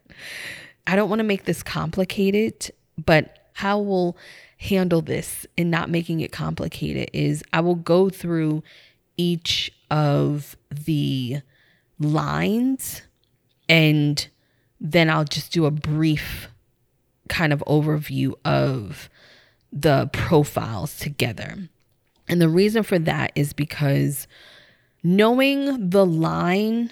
I 0.87 0.95
don't 0.95 1.09
want 1.09 1.19
to 1.19 1.25
make 1.25 1.45
this 1.45 1.61
complicated, 1.61 2.71
but 3.03 3.49
how 3.53 3.79
we'll 3.79 4.17
handle 4.57 5.01
this 5.01 5.45
and 5.57 5.69
not 5.69 5.89
making 5.89 6.21
it 6.21 6.31
complicated 6.31 7.09
is 7.13 7.43
I 7.53 7.61
will 7.61 7.75
go 7.75 8.09
through 8.09 8.63
each 9.17 9.71
of 9.91 10.55
the 10.71 11.41
lines 11.99 13.01
and 13.67 14.27
then 14.79 15.09
I'll 15.09 15.25
just 15.25 15.51
do 15.51 15.65
a 15.65 15.71
brief 15.71 16.47
kind 17.27 17.53
of 17.53 17.63
overview 17.67 18.33
of 18.43 19.09
the 19.71 20.09
profiles 20.13 20.97
together. 20.97 21.57
And 22.27 22.41
the 22.41 22.49
reason 22.49 22.83
for 22.83 22.99
that 22.99 23.31
is 23.35 23.53
because 23.53 24.27
knowing 25.03 25.89
the 25.89 26.05
line, 26.05 26.91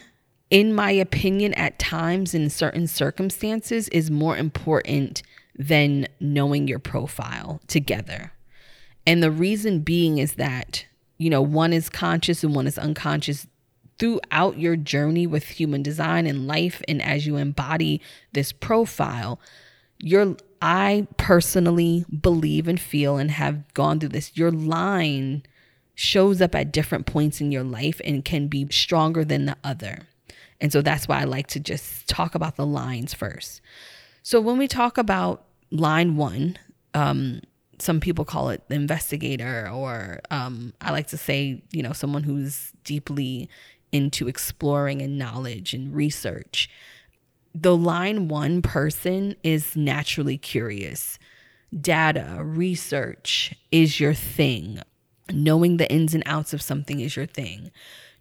in 0.49 0.73
my 0.73 0.91
opinion, 0.91 1.53
at 1.55 1.79
times 1.79 2.33
in 2.33 2.49
certain 2.49 2.87
circumstances 2.87 3.87
is 3.89 4.09
more 4.09 4.37
important 4.37 5.21
than 5.57 6.07
knowing 6.19 6.67
your 6.67 6.79
profile 6.79 7.59
together. 7.67 8.31
And 9.05 9.23
the 9.23 9.31
reason 9.31 9.79
being 9.79 10.17
is 10.17 10.33
that 10.33 10.85
you 11.17 11.29
know, 11.29 11.41
one 11.41 11.73
is 11.73 11.89
conscious 11.89 12.43
and 12.43 12.55
one 12.55 12.67
is 12.67 12.77
unconscious 12.77 13.47
throughout 13.97 14.59
your 14.59 14.75
journey 14.75 15.25
with 15.25 15.43
human 15.45 15.81
design 15.81 16.27
and 16.27 16.47
life 16.47 16.81
and 16.87 17.01
as 17.01 17.25
you 17.25 17.35
embody 17.37 17.99
this 18.33 18.51
profile 18.51 19.39
your 19.99 20.35
i 20.61 21.07
personally 21.17 22.05
believe 22.21 22.67
and 22.67 22.79
feel 22.79 23.17
and 23.17 23.31
have 23.31 23.73
gone 23.73 23.99
through 23.99 24.09
this. 24.09 24.35
Your 24.35 24.51
line 24.51 25.43
shows 25.95 26.41
up 26.41 26.53
at 26.53 26.71
different 26.71 27.05
points 27.05 27.41
in 27.41 27.51
your 27.51 27.63
life 27.63 27.99
and 28.03 28.23
can 28.23 28.47
be 28.47 28.67
stronger 28.69 29.25
than 29.25 29.45
the 29.45 29.57
other. 29.63 30.07
And 30.61 30.71
so 30.71 30.81
that's 30.81 31.07
why 31.07 31.21
i 31.21 31.23
like 31.23 31.47
to 31.47 31.59
just 31.59 32.07
talk 32.07 32.35
about 32.35 32.55
the 32.55 32.65
lines 32.65 33.13
first. 33.13 33.61
So 34.23 34.41
when 34.41 34.57
we 34.57 34.67
talk 34.67 34.97
about 34.97 35.45
line 35.71 36.15
one 36.15 36.57
um, 36.93 37.41
some 37.79 37.99
people 37.99 38.25
call 38.25 38.49
it 38.49 38.63
the 38.69 38.75
investigator, 38.75 39.69
or 39.71 40.19
um, 40.31 40.73
I 40.81 40.91
like 40.91 41.07
to 41.07 41.17
say, 41.17 41.61
you 41.71 41.83
know, 41.83 41.93
someone 41.93 42.23
who's 42.23 42.71
deeply 42.83 43.49
into 43.91 44.27
exploring 44.27 45.01
and 45.01 45.17
knowledge 45.17 45.73
and 45.73 45.95
research. 45.95 46.69
The 47.59 47.75
line 47.75 48.27
one 48.27 48.61
person 48.61 49.35
is 49.41 49.75
naturally 49.75 50.37
curious. 50.37 51.17
Data, 51.75 52.37
research 52.39 53.55
is 53.71 53.99
your 53.99 54.13
thing. 54.13 54.79
Knowing 55.31 55.77
the 55.77 55.91
ins 55.91 56.13
and 56.13 56.21
outs 56.27 56.53
of 56.53 56.61
something 56.61 56.99
is 56.99 57.15
your 57.15 57.25
thing 57.25 57.71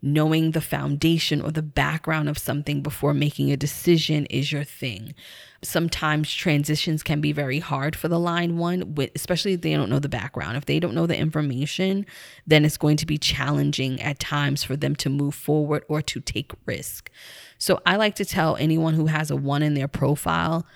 knowing 0.07 0.53
the 0.53 0.61
foundation 0.61 1.43
or 1.43 1.51
the 1.51 1.63
background 1.63 2.29
of 2.29 2.39
something 2.39 2.81
before 2.81 3.13
making 3.13 3.51
a 3.51 3.57
decision 3.57 4.25
is 4.27 4.53
your 4.53 4.65
thing. 4.65 5.15
Sometimes 5.63 6.33
transitions 6.33 7.03
can 7.03 7.21
be 7.21 7.33
very 7.33 7.59
hard 7.59 7.97
for 7.97 8.07
the 8.07 8.21
line 8.21 8.57
one, 8.57 8.97
especially 9.15 9.55
if 9.55 9.63
they 9.63 9.75
don't 9.75 9.91
know 9.91 9.99
the 9.99 10.09
background. 10.09 10.57
If 10.57 10.67
they 10.67 10.79
don't 10.79 10.95
know 10.95 11.07
the 11.07 11.19
information, 11.19 12.07
then 12.47 12.65
it's 12.65 12.77
going 12.77 12.97
to 12.99 13.07
be 13.07 13.19
challenging 13.19 14.01
at 14.01 14.21
times 14.21 14.63
for 14.63 14.77
them 14.77 14.95
to 14.97 15.11
move 15.11 15.35
forward 15.35 15.85
or 15.89 16.01
to 16.03 16.21
take 16.21 16.53
risk. 16.67 17.11
So 17.59 17.81
I 17.85 17.97
like 17.97 18.15
to 18.17 18.25
tell 18.25 18.57
anyone 18.57 18.95
who 18.95 19.07
has 19.07 19.31
a 19.31 19.37
one 19.37 19.63
in 19.63 19.75
their 19.75 19.89
profile 19.89 20.67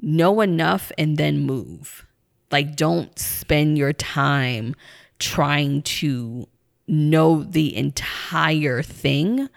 know 0.00 0.40
enough 0.40 0.90
and 0.96 1.18
then 1.18 1.40
move. 1.40 2.06
Like, 2.50 2.76
don't 2.76 3.18
spend 3.18 3.76
your 3.76 3.92
time 3.92 4.74
trying 5.18 5.82
to 5.82 6.48
know 6.88 7.42
the 7.42 7.76
entire 7.76 8.82
thing, 8.82 9.48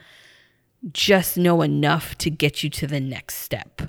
just 0.92 1.38
know 1.38 1.62
enough 1.62 2.18
to 2.20 2.30
get 2.30 2.64
you 2.64 2.70
to 2.72 2.88
the 2.88 3.00
next 3.00 3.38
step 3.38 3.82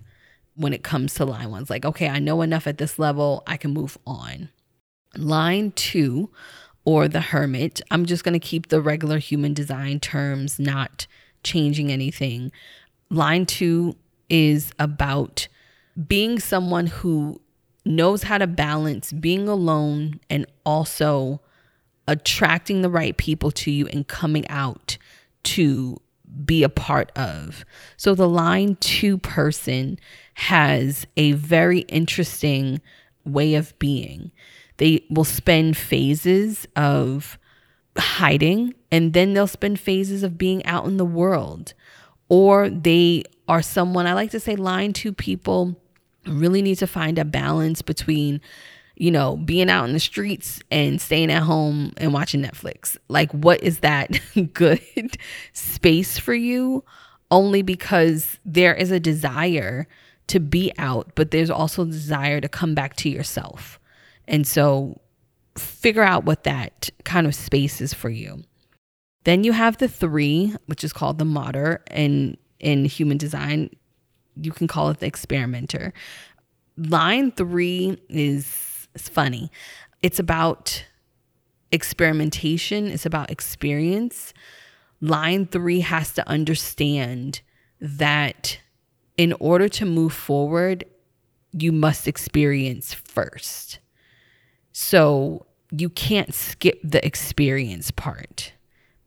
when 0.55 0.73
it 0.73 0.83
comes 0.83 1.15
to 1.15 1.25
line 1.25 1.51
ones. 1.51 1.71
Like, 1.71 1.85
okay, 1.85 2.09
I 2.09 2.19
know 2.19 2.43
enough 2.43 2.67
at 2.67 2.79
this 2.79 2.99
level, 2.99 3.43
I 3.47 3.57
can 3.57 3.73
move 3.73 3.99
on. 4.07 4.51
Line 5.17 5.73
two, 5.73 6.31
or 6.85 7.09
the 7.09 7.21
hermit, 7.21 7.81
I'm 7.91 8.07
just 8.07 8.25
going 8.25 8.39
to 8.39 8.39
keep 8.39 8.69
the 8.69 8.81
regular 8.81 9.19
human 9.19 9.55
design 9.55 10.01
terms, 10.01 10.59
not 10.59 11.07
changing 11.45 11.93
anything. 11.93 12.51
Line 13.11 13.47
two 13.47 13.97
is 14.29 14.73
about 14.79 15.49
being 16.09 16.39
someone 16.39 16.87
who 16.87 17.41
knows 17.85 18.25
how 18.25 18.39
to 18.39 18.47
balance 18.47 19.13
being 19.13 19.49
alone 19.49 20.21
and 20.31 20.47
also 20.65 21.41
attracting 22.09 22.83
the 22.83 22.91
right 22.91 23.17
people 23.17 23.51
to 23.51 23.71
you 23.71 23.87
and 23.89 24.07
coming 24.07 24.47
out 24.49 24.97
to 25.45 26.01
be 26.45 26.63
a 26.63 26.69
part 26.69 27.13
of. 27.17 27.65
So 27.97 28.15
the 28.15 28.29
line 28.29 28.77
two 28.77 29.19
person 29.19 29.99
has 30.35 31.07
a 31.17 31.33
very 31.33 31.81
interesting 31.81 32.81
way 33.25 33.55
of 33.55 33.79
being. 33.79 34.33
They 34.79 35.05
will 35.11 35.25
spend 35.25 35.77
phases 35.77 36.67
of 36.75 37.39
hiding 37.99 38.75
and 38.91 39.13
then 39.13 39.35
they'll 39.35 39.47
spend 39.47 39.79
phases 39.79 40.23
of 40.23 40.39
being 40.39 40.65
out 40.65 40.87
in 40.87 40.97
the 40.97 41.05
world. 41.05 41.75
Or 42.29 42.71
they 42.71 43.25
are 43.47 43.63
someone, 43.63 44.07
I 44.07 44.15
like 44.15 44.31
to 44.31 44.41
say, 44.41 44.57
line 44.57 44.93
two 44.93 45.13
people 45.13 45.77
really 46.27 46.63
need 46.63 46.79
to 46.79 46.87
find 46.87 47.19
a 47.19 47.25
balance 47.25 47.83
between 47.83 48.41
you 48.97 49.11
know, 49.11 49.37
being 49.37 49.71
out 49.71 49.85
in 49.85 49.93
the 49.93 50.01
streets 50.01 50.61
and 50.71 51.01
staying 51.01 51.31
at 51.31 51.43
home 51.43 51.93
and 51.97 52.13
watching 52.13 52.43
Netflix. 52.43 52.97
Like, 53.09 53.33
what 53.33 53.63
is 53.63 53.81
that 53.81 54.21
good 54.53 55.17
space 55.53 56.19
for 56.19 56.35
you? 56.35 56.85
Only 57.31 57.63
because 57.63 58.39
there 58.45 58.75
is 58.75 58.91
a 58.91 59.01
desire 59.01 59.89
to 60.29 60.41
be 60.41 60.73
out, 60.79 61.13
but 61.15 61.31
there's 61.31 61.51
also 61.51 61.83
a 61.83 61.87
desire 61.87 62.41
to 62.41 62.49
come 62.49 62.75
back 62.75 62.97
to 62.97 63.09
yourself. 63.09 63.81
And 64.29 64.47
so, 64.47 65.01
figure 65.57 66.03
out 66.03 66.25
what 66.25 66.45
that 66.45 66.89
kind 67.05 67.27
of 67.27 67.35
space 67.35 67.81
is 67.81 67.93
for 67.93 68.09
you. 68.09 68.43
Then 69.25 69.45
you 69.45 69.53
have 69.53 69.79
the 69.79 69.89
three, 69.89 70.55
which 70.67 70.85
is 70.85 70.93
called 70.93 71.19
the 71.19 71.25
martyr, 71.25 71.83
and 71.89 72.37
in 72.61 72.85
human 72.85 73.19
design, 73.19 73.71
you 74.37 74.53
can 74.53 74.67
call 74.67 74.91
it 74.91 75.01
the 75.01 75.07
experimenter. 75.07 75.93
Line 76.77 77.33
three 77.33 77.99
is 78.09 78.72
it's 78.95 79.09
funny. 79.09 79.51
It's 80.03 80.19
about 80.19 80.85
experimentation, 81.71 82.89
it's 82.89 83.07
about 83.07 83.31
experience. 83.31 84.35
Line 85.01 85.47
three 85.47 85.81
has 85.81 86.13
to 86.15 86.29
understand 86.29 87.41
that 87.81 88.59
in 89.17 89.33
order 89.35 89.69
to 89.69 89.85
move 89.85 90.13
forward, 90.13 90.85
you 91.53 91.73
must 91.73 92.07
experience 92.07 92.95
first. 92.95 93.79
So 94.73 95.47
you 95.71 95.89
can't 95.89 96.35
skip 96.35 96.81
the 96.85 97.05
experience 97.05 97.91
part 97.91 98.53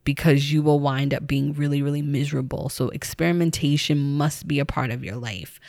because 0.03 0.51
you 0.51 0.61
will 0.61 0.79
wind 0.79 1.13
up 1.13 1.27
being 1.27 1.53
really, 1.53 1.81
really 1.81 2.01
miserable. 2.01 2.69
So, 2.69 2.89
experimentation 2.89 4.17
must 4.17 4.47
be 4.47 4.59
a 4.59 4.65
part 4.65 4.91
of 4.91 5.03
your 5.03 5.15
life. 5.15 5.59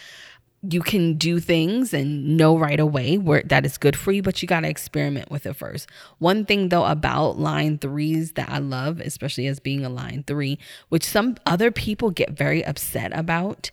You 0.69 0.81
can 0.81 1.15
do 1.15 1.39
things 1.39 1.95
and 1.95 2.37
know 2.37 2.59
right 2.59 2.81
away 2.81 3.19
where 3.19 3.43
that 3.43 3.65
is 3.65 3.79
good 3.79 3.97
for 3.97 4.13
you, 4.13 4.23
but 4.23 4.41
you 4.43 4.49
got 4.49 4.61
to 4.61 4.69
experiment 4.69 5.31
with 5.31 5.47
it 5.47 5.55
first. 5.55 5.89
One 6.19 6.45
thing 6.45 6.71
though 6.71 6.85
about 6.85 7.39
line 7.39 7.79
threes 7.79 8.33
that 8.33 8.49
I 8.49 8.59
love, 8.59 9.01
especially 9.01 9.47
as 9.47 9.61
being 9.61 9.85
a 9.85 9.89
line 9.89 10.25
three, 10.27 10.59
which 10.89 11.05
some 11.05 11.37
other 11.47 11.71
people 11.71 12.11
get 12.11 12.31
very 12.31 12.65
upset 12.65 13.17
about, 13.17 13.71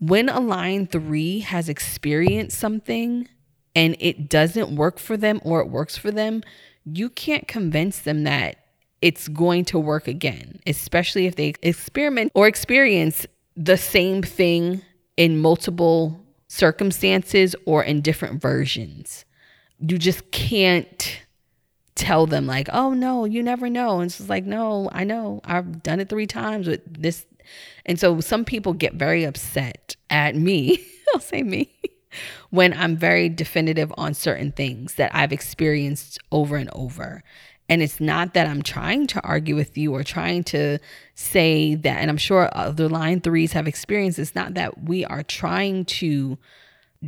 when 0.00 0.28
a 0.28 0.40
line 0.40 0.86
three 0.86 1.40
has 1.40 1.68
experienced 1.68 2.58
something 2.58 3.28
and 3.74 3.96
it 3.98 4.28
doesn't 4.28 4.76
work 4.76 4.98
for 4.98 5.16
them 5.16 5.40
or 5.44 5.60
it 5.60 5.68
works 5.68 5.96
for 5.96 6.10
them, 6.10 6.42
you 6.84 7.08
can't 7.10 7.48
convince 7.48 8.00
them 8.00 8.24
that 8.24 8.56
it's 9.00 9.28
going 9.28 9.64
to 9.66 9.78
work 9.78 10.08
again, 10.08 10.60
especially 10.66 11.26
if 11.26 11.36
they 11.36 11.54
experiment 11.62 12.32
or 12.34 12.46
experience 12.46 13.26
the 13.56 13.76
same 13.76 14.22
thing 14.22 14.82
in 15.18 15.36
multiple 15.36 16.24
circumstances 16.46 17.54
or 17.66 17.82
in 17.82 18.00
different 18.00 18.40
versions. 18.40 19.24
You 19.80 19.98
just 19.98 20.30
can't 20.30 21.20
tell 21.96 22.26
them 22.26 22.46
like, 22.46 22.68
"Oh 22.72 22.94
no, 22.94 23.24
you 23.24 23.42
never 23.42 23.68
know." 23.68 23.98
And 23.98 24.06
it's 24.06 24.18
just 24.18 24.30
like, 24.30 24.46
"No, 24.46 24.88
I 24.92 25.02
know. 25.02 25.40
I've 25.44 25.82
done 25.82 26.00
it 26.00 26.08
3 26.08 26.26
times 26.26 26.68
with 26.68 26.80
this." 26.86 27.26
And 27.84 27.98
so 27.98 28.20
some 28.20 28.44
people 28.44 28.72
get 28.72 28.94
very 28.94 29.24
upset 29.24 29.96
at 30.08 30.36
me. 30.36 30.86
I'll 31.14 31.20
say 31.20 31.42
me. 31.42 31.74
when 32.50 32.72
I'm 32.72 32.96
very 32.96 33.28
definitive 33.28 33.92
on 33.98 34.14
certain 34.14 34.52
things 34.52 34.94
that 34.94 35.10
I've 35.14 35.32
experienced 35.32 36.18
over 36.30 36.56
and 36.56 36.70
over. 36.72 37.22
And 37.68 37.82
it's 37.82 38.00
not 38.00 38.34
that 38.34 38.46
I'm 38.46 38.62
trying 38.62 39.06
to 39.08 39.20
argue 39.22 39.54
with 39.54 39.76
you 39.76 39.94
or 39.94 40.02
trying 40.02 40.44
to 40.44 40.78
say 41.14 41.74
that, 41.74 41.98
and 41.98 42.10
I'm 42.10 42.16
sure 42.16 42.48
other 42.52 42.88
line 42.88 43.20
threes 43.20 43.52
have 43.52 43.68
experienced, 43.68 44.18
it's 44.18 44.34
not 44.34 44.54
that 44.54 44.84
we 44.84 45.04
are 45.04 45.22
trying 45.22 45.84
to 45.86 46.38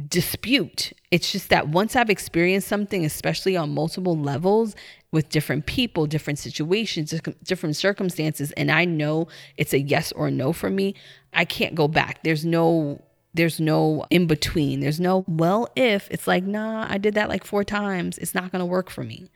dispute. 0.08 0.92
It's 1.10 1.32
just 1.32 1.48
that 1.50 1.68
once 1.68 1.96
I've 1.96 2.10
experienced 2.10 2.68
something, 2.68 3.04
especially 3.04 3.56
on 3.56 3.74
multiple 3.74 4.16
levels 4.16 4.76
with 5.12 5.30
different 5.30 5.66
people, 5.66 6.06
different 6.06 6.38
situations, 6.38 7.12
different 7.42 7.76
circumstances, 7.76 8.52
and 8.52 8.70
I 8.70 8.84
know 8.84 9.28
it's 9.56 9.72
a 9.72 9.80
yes 9.80 10.12
or 10.12 10.30
no 10.30 10.52
for 10.52 10.70
me, 10.70 10.94
I 11.32 11.44
can't 11.44 11.74
go 11.74 11.88
back. 11.88 12.22
There's 12.22 12.44
no 12.44 13.02
there's 13.32 13.60
no 13.60 14.04
in 14.10 14.26
between. 14.26 14.80
There's 14.80 14.98
no 15.00 15.24
well 15.28 15.68
if 15.76 16.08
it's 16.10 16.26
like, 16.26 16.44
nah, 16.44 16.86
I 16.88 16.98
did 16.98 17.14
that 17.14 17.28
like 17.28 17.44
four 17.44 17.64
times. 17.64 18.18
It's 18.18 18.34
not 18.34 18.50
going 18.50 18.60
to 18.60 18.66
work 18.66 18.90
for 18.90 19.04
me. 19.04 19.28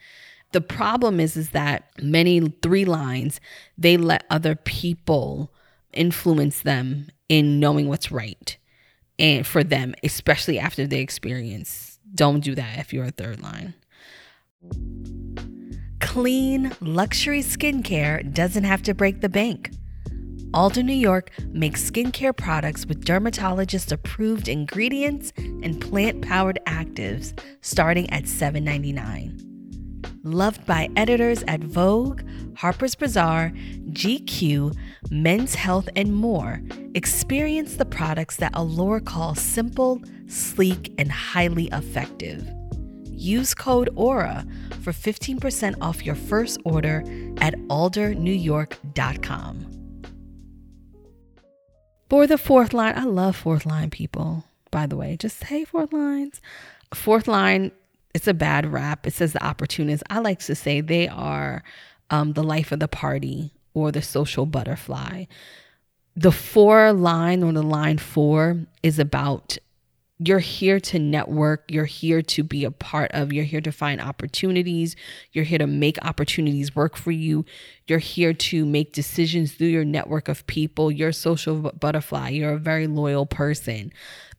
The 0.55 0.61
problem 0.61 1.19
is 1.19 1.37
is 1.37 1.51
that 1.51 1.91
many 2.01 2.39
three 2.63 2.85
lines, 2.85 3.41
they 3.77 3.97
let 3.97 4.25
other 4.31 4.55
people 4.55 5.53
influence 5.93 6.61
them 6.61 7.09
in 7.29 7.59
knowing 7.59 7.89
what's 7.89 8.13
right. 8.13 8.57
And 9.19 9.45
for 9.45 9.65
them, 9.65 9.97
especially 10.05 10.61
after 10.61 10.87
they 10.87 11.01
experience, 11.01 11.99
don't 12.15 12.39
do 12.39 12.55
that 12.55 12.79
if 12.79 12.93
you're 12.93 13.07
a 13.07 13.11
third 13.11 13.43
line. 13.43 13.75
Clean, 15.99 16.71
luxury 16.81 17.43
skincare 17.43 18.33
doesn't 18.33 18.63
have 18.63 18.85
to 18.85 18.95
break 18.95 19.23
the 19.23 19.29
bank. 19.29 19.73
Alder 20.55 20.85
New 20.85 20.93
York 20.93 21.33
makes 21.49 21.91
skincare 21.91 22.37
products 22.37 22.87
with 22.87 23.05
dermatologist 23.05 23.91
approved 23.91 24.47
ingredients 24.47 25.33
and 25.37 25.81
plant 25.81 26.23
powered 26.23 26.61
actives 26.65 27.37
starting 27.61 28.09
at 28.11 28.23
$7.99 28.23 29.54
loved 30.25 30.67
by 30.67 30.89
editors 30.97 31.45
at 31.47 31.61
Vogue, 31.61 32.23
Harper's 32.57 32.95
Bazaar, 32.95 33.53
GQ, 33.91 34.75
Men's 35.11 35.55
Health, 35.55 35.91
and 35.95 36.15
more, 36.15 36.63
experience 36.95 37.77
the 37.77 37.85
products 37.85 38.37
that 38.37 38.53
Allure 38.55 39.01
calls 39.01 39.39
simple, 39.41 40.01
sleek, 40.27 40.95
and 40.99 41.13
highly 41.13 41.69
effective. 41.73 42.51
Use 43.05 43.55
code 43.55 43.91
AURA 43.97 44.45
for 44.83 44.93
15% 44.93 45.77
off 45.81 46.05
your 46.05 46.17
first 46.17 46.61
order 46.65 47.05
at 47.39 47.55
aldernewyork.com. 47.69 49.71
For 52.11 52.27
the 52.27 52.37
fourth 52.39 52.75
line, 52.75 52.95
I 52.97 53.05
love 53.05 53.35
fourth 53.35 53.67
line 53.67 53.91
people, 53.91 54.45
by 54.71 54.87
the 54.87 54.97
way. 54.97 55.17
Just 55.17 55.45
hey, 55.45 55.65
fourth 55.65 55.93
lines. 55.93 56.41
Fourth 56.93 57.27
line 57.27 57.73
it's 58.15 58.29
a 58.29 58.35
bad 58.35 58.73
rap. 58.73 59.07
It 59.07 59.13
says 59.13 59.33
the 59.33 59.45
opportunists. 59.45 60.05
I 60.09 60.21
like 60.21 60.39
to 60.41 60.55
say 60.55 60.81
they 60.81 61.09
are 61.09 61.63
um, 62.11 62.33
the 62.33 62.45
life 62.45 62.73
of 62.73 62.79
the 62.79 62.89
party 62.89 63.53
or 63.75 63.91
the 63.91 64.03
social 64.03 64.47
butterfly. 64.47 65.25
The 66.17 66.33
four 66.33 66.93
line 66.93 67.43
or 67.43 67.53
the 67.53 67.63
line 67.63 67.99
four 67.99 68.61
is 68.85 69.01
about 69.01 69.59
you're 70.21 70.39
here 70.39 70.79
to 70.79 70.99
network, 71.01 71.65
you're 71.69 71.85
here 71.85 72.23
to 72.23 72.45
be 72.45 72.65
a 72.65 72.71
part 72.71 73.11
of, 73.13 73.33
you're 73.33 73.45
here 73.45 73.61
to 73.61 73.73
find 73.73 74.01
opportunities, 74.01 74.95
you're 75.33 75.45
here 75.45 75.59
to 75.59 75.67
make 75.67 75.99
opportunities 76.05 76.77
work 76.77 76.97
for 76.97 77.11
you, 77.11 77.45
you're 77.89 77.99
here 77.99 78.33
to 78.33 78.65
make 78.65 78.93
decisions 78.93 79.55
through 79.55 79.67
your 79.67 79.85
network 79.85 80.29
of 80.29 80.47
people, 80.47 80.93
you're 80.93 81.09
a 81.09 81.13
social 81.13 81.73
butterfly, 81.73 82.29
you're 82.29 82.53
a 82.53 82.59
very 82.59 82.87
loyal 82.87 83.27
person. 83.27 83.93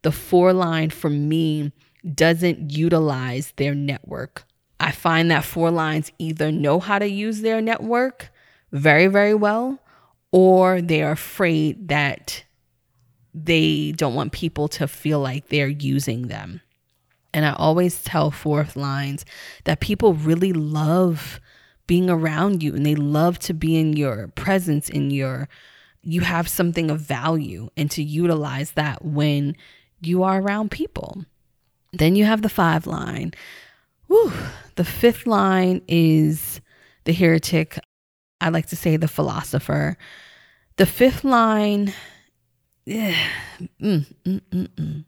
The 0.03 0.13
four 0.13 0.53
line 0.53 0.91
for 0.91 1.09
me 1.09 1.73
doesn't 2.13 2.71
utilize 2.71 3.53
their 3.55 3.73
network. 3.73 4.45
I 4.79 4.91
find 4.91 5.31
that 5.31 5.45
four 5.45 5.71
lines 5.71 6.11
either 6.19 6.51
know 6.51 6.79
how 6.79 6.99
to 6.99 7.07
use 7.07 7.41
their 7.41 7.61
network 7.61 8.29
very, 8.71 9.07
very 9.07 9.33
well, 9.33 9.79
or 10.31 10.81
they 10.81 11.01
are 11.01 11.11
afraid 11.11 11.87
that 11.87 12.43
they 13.33 13.93
don't 13.93 14.15
want 14.15 14.31
people 14.31 14.67
to 14.69 14.87
feel 14.87 15.19
like 15.19 15.47
they're 15.47 15.67
using 15.67 16.27
them. 16.27 16.61
And 17.33 17.45
I 17.45 17.53
always 17.53 18.03
tell 18.03 18.31
fourth 18.31 18.75
lines 18.75 19.25
that 19.65 19.81
people 19.81 20.13
really 20.13 20.53
love 20.53 21.39
being 21.87 22.09
around 22.09 22.63
you 22.63 22.73
and 22.73 22.85
they 22.85 22.95
love 22.95 23.39
to 23.39 23.53
be 23.53 23.77
in 23.77 23.93
your 23.93 24.29
presence, 24.29 24.89
in 24.89 25.11
your, 25.11 25.49
you 26.01 26.21
have 26.21 26.47
something 26.47 26.89
of 26.89 27.01
value, 27.01 27.69
and 27.75 27.91
to 27.91 28.01
utilize 28.01 28.71
that 28.71 29.03
when 29.03 29.55
you 30.01 30.23
are 30.23 30.41
around 30.41 30.71
people. 30.71 31.25
Then 31.97 32.15
you 32.15 32.25
have 32.25 32.41
the 32.41 32.49
five 32.49 32.85
line. 32.85 33.33
Whew. 34.07 34.31
The 34.75 34.83
fifth 34.83 35.25
line 35.25 35.81
is 35.87 36.61
the 37.05 37.13
heretic. 37.13 37.79
I 38.41 38.49
like 38.49 38.67
to 38.67 38.75
say 38.75 38.97
the 38.97 39.07
philosopher. 39.07 39.97
The 40.77 40.85
fifth 40.85 41.23
line, 41.23 41.93
yeah, 42.85 43.15
mm, 43.81 44.05
mm, 44.25 44.41
mm, 44.51 44.67
mm. 44.67 45.05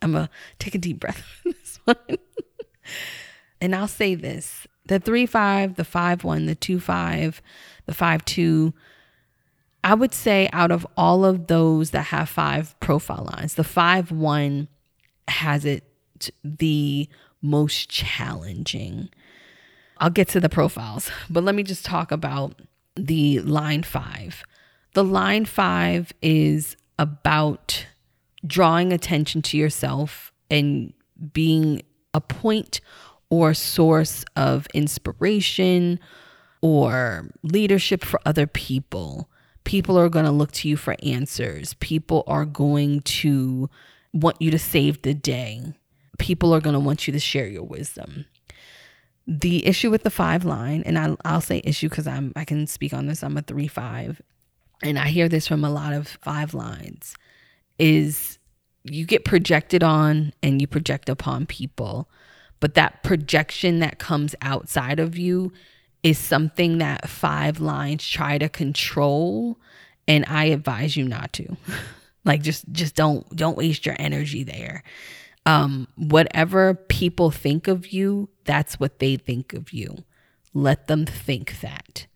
I'm 0.00 0.12
going 0.12 0.26
to 0.26 0.30
take 0.58 0.74
a 0.74 0.78
deep 0.78 1.00
breath 1.00 1.22
on 1.46 1.52
this 1.62 1.78
one. 1.84 2.18
and 3.60 3.74
I'll 3.74 3.88
say 3.88 4.14
this 4.14 4.66
the 4.86 4.98
3 4.98 5.26
5, 5.26 5.76
the 5.76 5.84
5 5.84 6.24
1, 6.24 6.46
the 6.46 6.54
2 6.54 6.80
5, 6.80 7.42
the 7.84 7.94
5 7.94 8.24
2. 8.24 8.74
I 9.84 9.94
would 9.94 10.14
say 10.14 10.48
out 10.52 10.70
of 10.70 10.86
all 10.96 11.24
of 11.24 11.46
those 11.46 11.90
that 11.90 12.06
have 12.06 12.28
five 12.28 12.78
profile 12.80 13.28
lines, 13.32 13.54
the 13.54 13.64
5 13.64 14.10
1 14.10 14.68
has 15.28 15.64
it 15.64 15.87
the 16.42 17.08
most 17.42 17.88
challenging. 17.88 19.08
I'll 19.98 20.10
get 20.10 20.28
to 20.28 20.40
the 20.40 20.48
profiles, 20.48 21.10
but 21.28 21.44
let 21.44 21.54
me 21.54 21.62
just 21.62 21.84
talk 21.84 22.12
about 22.12 22.60
the 22.94 23.40
line 23.40 23.82
five. 23.82 24.42
The 24.94 25.04
line 25.04 25.44
five 25.44 26.12
is 26.22 26.76
about 26.98 27.86
drawing 28.46 28.92
attention 28.92 29.42
to 29.42 29.56
yourself 29.56 30.32
and 30.50 30.92
being 31.32 31.82
a 32.14 32.20
point 32.20 32.80
or 33.30 33.54
source 33.54 34.24
of 34.36 34.66
inspiration 34.74 36.00
or 36.60 37.28
leadership 37.42 38.04
for 38.04 38.20
other 38.24 38.46
people. 38.46 39.28
People 39.64 39.98
are 39.98 40.08
going 40.08 40.24
to 40.24 40.30
look 40.30 40.52
to 40.52 40.68
you 40.68 40.76
for 40.76 40.96
answers. 41.02 41.74
People 41.74 42.24
are 42.26 42.46
going 42.46 43.00
to 43.02 43.68
want 44.12 44.40
you 44.40 44.50
to 44.50 44.58
save 44.58 45.02
the 45.02 45.14
day 45.14 45.74
people 46.18 46.52
are 46.54 46.60
going 46.60 46.74
to 46.74 46.80
want 46.80 47.06
you 47.06 47.12
to 47.12 47.18
share 47.18 47.46
your 47.46 47.62
wisdom. 47.62 48.26
The 49.26 49.66
issue 49.66 49.90
with 49.90 50.02
the 50.02 50.10
five 50.10 50.44
line, 50.44 50.82
and 50.84 50.98
I, 50.98 51.16
I'll 51.24 51.40
say 51.40 51.60
issue 51.64 51.88
because 51.88 52.06
I'm 52.06 52.32
I 52.34 52.44
can 52.44 52.66
speak 52.66 52.92
on 52.92 53.06
this. 53.06 53.22
I'm 53.22 53.36
a 53.36 53.42
three 53.42 53.68
five, 53.68 54.22
and 54.82 54.98
I 54.98 55.08
hear 55.08 55.28
this 55.28 55.46
from 55.46 55.64
a 55.64 55.70
lot 55.70 55.92
of 55.92 56.08
five 56.08 56.54
lines, 56.54 57.14
is 57.78 58.38
you 58.84 59.04
get 59.04 59.24
projected 59.24 59.82
on 59.82 60.32
and 60.42 60.60
you 60.60 60.66
project 60.66 61.10
upon 61.10 61.44
people, 61.44 62.08
but 62.58 62.74
that 62.74 63.02
projection 63.02 63.80
that 63.80 63.98
comes 63.98 64.34
outside 64.40 64.98
of 64.98 65.18
you 65.18 65.52
is 66.02 66.18
something 66.18 66.78
that 66.78 67.08
five 67.08 67.60
lines 67.60 68.08
try 68.08 68.38
to 68.38 68.48
control, 68.48 69.58
and 70.06 70.24
I 70.26 70.44
advise 70.44 70.96
you 70.96 71.04
not 71.04 71.34
to. 71.34 71.56
like 72.24 72.40
just 72.40 72.64
just 72.72 72.94
don't 72.94 73.28
don't 73.36 73.58
waste 73.58 73.84
your 73.84 73.96
energy 73.98 74.42
there 74.42 74.82
um, 75.46 75.88
whatever 75.96 76.74
people 76.74 77.30
think 77.30 77.68
of 77.68 77.88
you, 77.88 78.28
that's 78.44 78.78
what 78.78 78.98
they 78.98 79.16
think 79.16 79.52
of 79.54 79.72
you. 79.72 80.04
Let 80.54 80.86
them 80.88 81.06
think 81.06 81.60
that. 81.60 82.06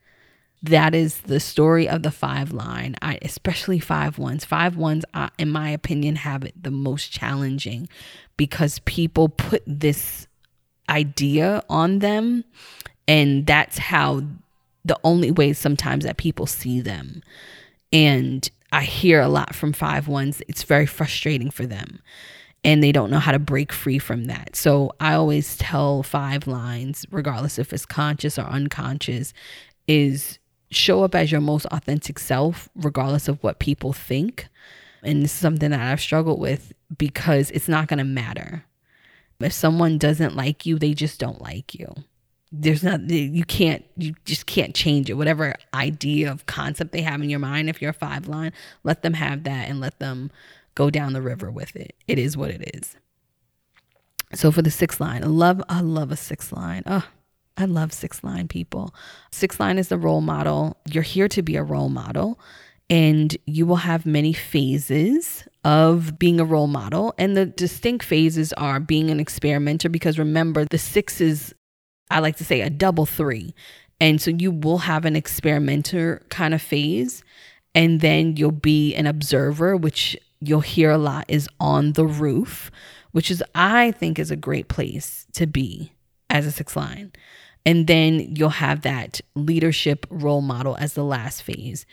that 0.63 0.95
is 0.95 1.23
the 1.23 1.41
story 1.41 1.89
of 1.89 2.03
the 2.03 2.11
five 2.11 2.53
line. 2.53 2.95
I, 3.03 3.19
especially 3.23 3.81
five 3.81 4.19
ones. 4.19 4.45
Five 4.45 4.77
ones 4.77 5.05
uh, 5.13 5.29
in 5.39 5.51
my 5.51 5.71
opinion 5.71 6.17
have 6.17 6.45
it 6.45 6.63
the 6.63 6.71
most 6.71 7.11
challenging 7.11 7.89
because 8.37 8.79
people 8.81 9.29
put 9.29 9.63
this 9.67 10.29
idea 10.89 11.65
on 11.69 11.99
them 11.99 12.45
and 13.09 13.47
that's 13.47 13.79
how 13.79 14.23
the 14.85 14.99
only 15.05 15.31
way 15.31 15.53
sometimes 15.53 16.05
that 16.05 16.17
people 16.17 16.47
see 16.47 16.81
them. 16.81 17.23
And 17.93 18.49
i 18.71 18.83
hear 18.83 19.21
a 19.21 19.29
lot 19.29 19.55
from 19.55 19.73
five 19.73 20.09
ones. 20.09 20.43
It's 20.49 20.63
very 20.63 20.87
frustrating 20.87 21.51
for 21.51 21.67
them 21.67 22.01
and 22.65 22.83
they 22.83 22.93
don't 22.93 23.11
know 23.11 23.19
how 23.19 23.33
to 23.33 23.39
break 23.39 23.73
free 23.73 23.99
from 23.99 24.25
that 24.27 24.55
so 24.55 24.93
i 25.01 25.15
always 25.15 25.57
tell 25.57 26.03
five 26.03 26.47
lines 26.47 27.05
regardless 27.11 27.59
if 27.59 27.73
it's 27.73 27.87
conscious 27.87 28.39
or 28.39 28.43
unconscious 28.43 29.33
is 29.89 30.39
show 30.73 31.05
up 31.05 31.15
as 31.15 31.31
your 31.31 31.41
most 31.41 31.67
authentic 31.67 32.19
self, 32.19 32.69
regardless 32.75 33.29
of 33.29 33.43
what 33.43 33.59
people 33.59 33.93
think. 33.93 34.49
And 35.03 35.23
this 35.23 35.33
is 35.33 35.39
something 35.39 35.71
that 35.71 35.81
I've 35.81 36.01
struggled 36.01 36.41
with 36.41 36.73
because 36.97 37.51
it's 37.51 37.69
not 37.69 37.89
going 37.89 37.99
to 37.99 38.05
matter. 38.05 38.65
If 39.41 39.53
someone 39.53 39.99
doesn't 39.99 40.37
like 40.37 40.65
you, 40.67 40.79
they 40.79 40.95
just 40.95 41.19
don't 41.19 41.43
like 41.43 41.75
you. 41.75 41.93
There's 42.53 42.83
not, 42.83 43.09
you 43.09 43.45
can't, 43.45 43.85
you 43.97 44.15
just 44.25 44.47
can't 44.47 44.75
change 44.75 45.11
it. 45.11 45.15
Whatever 45.15 45.55
idea 45.75 46.31
of 46.31 46.47
concept 46.47 46.93
they 46.93 47.03
have 47.03 47.21
in 47.21 47.31
your 47.31 47.39
mind, 47.39 47.69
if 47.69 47.81
you're 47.81 47.91
a 47.91 47.95
five 47.95 48.29
line, 48.29 48.53
let 48.85 49.03
them 49.03 49.15
have 49.15 49.45
that 49.45 49.69
and 49.69 49.81
let 49.81 49.99
them 49.99 50.31
go 50.75 50.91
down 50.91 51.13
the 51.13 51.23
river 51.23 51.51
with 51.51 51.77
it. 51.77 51.95
It 52.07 52.19
is 52.19 52.37
what 52.37 52.51
it 52.51 52.75
is. 52.75 52.97
So 54.35 54.51
for 54.51 54.63
the 54.63 54.71
sixth 54.71 55.01
line, 55.01 55.23
I 55.23 55.27
love, 55.27 55.63
I 55.69 55.81
love 55.81 56.11
a 56.11 56.17
sixth 56.17 56.53
line. 56.53 56.83
Oh, 56.87 57.07
I 57.57 57.67
love 57.67 57.93
six 57.93 58.25
line 58.25 58.49
people. 58.49 58.95
Six 59.31 59.61
line 59.61 59.77
is 59.77 59.89
the 59.89 59.99
role 59.99 60.23
model. 60.23 60.79
You're 60.91 61.03
here 61.03 61.29
to 61.29 61.43
be 61.43 61.57
a 61.57 61.63
role 61.63 61.91
model, 61.91 62.41
and 62.89 63.37
you 63.47 63.67
will 63.67 63.77
have 63.77 64.07
many 64.07 64.33
phases 64.33 65.47
of 65.65 66.19
being 66.19 66.41
a 66.41 66.45
role 66.45 66.67
model. 66.67 67.15
And 67.19 67.37
the 67.37 67.45
distinct 67.45 68.05
phases 68.07 68.55
are 68.55 68.81
being 68.81 69.11
an 69.11 69.21
experimenter, 69.21 69.91
because 69.91 70.19
remember, 70.19 70.65
the 70.65 70.79
six 70.79 71.21
is, 71.21 71.55
I 72.11 72.21
like 72.21 72.37
to 72.37 72.45
say, 72.45 72.63
a 72.63 72.71
double 72.71 73.05
three. 73.05 73.55
And 74.01 74.21
so 74.21 74.31
you 74.31 74.51
will 74.51 74.79
have 74.79 75.05
an 75.05 75.15
experimenter 75.15 76.23
kind 76.31 76.55
of 76.55 76.63
phase, 76.63 77.23
and 77.75 78.01
then 78.01 78.37
you'll 78.37 78.51
be 78.51 78.95
an 78.95 79.07
observer, 79.07 79.77
which 79.77 80.17
you'll 80.47 80.61
hear 80.61 80.91
a 80.91 80.99
lot 80.99 81.25
is 81.29 81.49
on 81.61 81.93
the 81.93 82.07
roof, 82.07 82.71
which 83.13 83.31
is, 83.31 83.43
I 83.55 83.93
think, 83.93 84.19
is 84.19 84.31
a 84.31 84.37
great 84.37 84.69
place 84.69 85.27
to 85.35 85.47
be 85.47 85.93
as 86.31 86.47
a 86.47 86.51
six 86.51 86.77
line. 86.77 87.13
And 87.65 87.87
then 87.87 88.35
you'll 88.35 88.49
have 88.51 88.83
that 88.83 89.21
leadership 89.35 90.07
role 90.11 90.41
model 90.41 90.77
as 90.79 90.95
the 90.95 91.05
last 91.05 91.43
phase. 91.43 91.87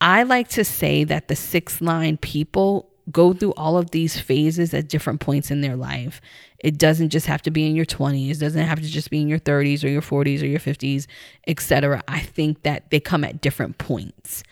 I 0.00 0.22
like 0.22 0.48
to 0.48 0.64
say 0.64 1.04
that 1.04 1.28
the 1.28 1.36
six 1.36 1.80
line 1.80 2.18
people 2.18 2.90
go 3.10 3.32
through 3.32 3.54
all 3.54 3.78
of 3.78 3.90
these 3.90 4.20
phases 4.20 4.74
at 4.74 4.88
different 4.88 5.20
points 5.20 5.50
in 5.50 5.60
their 5.60 5.76
life. 5.76 6.20
It 6.58 6.78
doesn't 6.78 7.08
just 7.08 7.26
have 7.26 7.42
to 7.42 7.50
be 7.50 7.66
in 7.66 7.74
your 7.74 7.86
20s, 7.86 8.32
it 8.32 8.40
doesn't 8.40 8.66
have 8.66 8.80
to 8.80 8.86
just 8.86 9.10
be 9.10 9.20
in 9.20 9.28
your 9.28 9.38
30s 9.38 9.82
or 9.82 9.88
your 9.88 10.02
40s 10.02 10.42
or 10.42 10.46
your 10.46 10.60
50s, 10.60 11.06
etc. 11.46 12.02
I 12.06 12.20
think 12.20 12.62
that 12.62 12.90
they 12.90 13.00
come 13.00 13.24
at 13.24 13.40
different 13.40 13.78
points. 13.78 14.42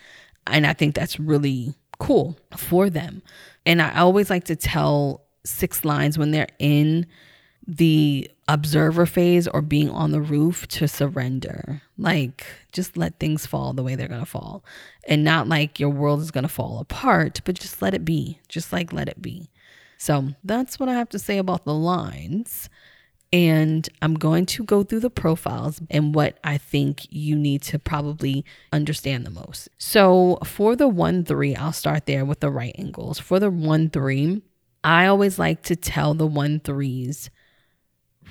And 0.47 0.65
I 0.65 0.73
think 0.73 0.95
that's 0.95 1.19
really 1.19 1.75
cool 1.99 2.37
for 2.55 2.89
them. 2.89 3.21
And 3.65 3.81
I 3.81 3.99
always 3.99 4.29
like 4.29 4.45
to 4.45 4.55
tell 4.55 5.25
six 5.43 5.85
lines 5.85 6.17
when 6.17 6.31
they're 6.31 6.47
in 6.59 7.05
the 7.67 8.29
observer 8.47 9.05
phase 9.05 9.47
or 9.47 9.61
being 9.61 9.89
on 9.89 10.11
the 10.11 10.21
roof 10.21 10.67
to 10.69 10.87
surrender. 10.87 11.81
Like, 11.97 12.45
just 12.71 12.95
let 12.95 13.19
things 13.19 13.45
fall 13.45 13.73
the 13.73 13.83
way 13.83 13.95
they're 13.95 14.07
going 14.07 14.21
to 14.21 14.25
fall. 14.25 14.63
And 15.05 15.23
not 15.23 15.49
like 15.49 15.79
your 15.79 15.89
world 15.89 16.21
is 16.21 16.31
going 16.31 16.43
to 16.43 16.49
fall 16.49 16.79
apart, 16.79 17.41
but 17.43 17.55
just 17.59 17.81
let 17.81 17.93
it 17.93 18.05
be. 18.05 18.39
Just 18.47 18.71
like 18.71 18.93
let 18.93 19.09
it 19.09 19.21
be. 19.21 19.49
So 19.97 20.29
that's 20.43 20.79
what 20.79 20.87
I 20.89 20.93
have 20.93 21.09
to 21.09 21.19
say 21.19 21.37
about 21.37 21.65
the 21.65 21.73
lines. 21.73 22.69
And 23.33 23.87
I'm 24.01 24.13
going 24.13 24.45
to 24.47 24.63
go 24.63 24.83
through 24.83 25.01
the 25.01 25.09
profiles 25.09 25.81
and 25.89 26.15
what 26.15 26.37
I 26.43 26.57
think 26.57 27.07
you 27.09 27.35
need 27.35 27.61
to 27.63 27.77
probably 27.77 28.45
understand 28.71 29.25
the 29.25 29.31
most. 29.31 29.67
So 29.77 30.39
for 30.45 30.75
the 30.75 30.87
1 30.87 31.25
3, 31.25 31.55
I'll 31.55 31.73
start 31.73 32.05
there 32.05 32.23
with 32.23 32.39
the 32.39 32.51
right 32.51 32.75
angles. 32.77 33.19
For 33.19 33.39
the 33.39 33.51
1 33.51 33.89
3, 33.89 34.41
I 34.83 35.07
always 35.07 35.37
like 35.37 35.63
to 35.63 35.75
tell 35.75 36.13
the 36.13 36.25
1 36.25 36.61
3s 36.61 37.29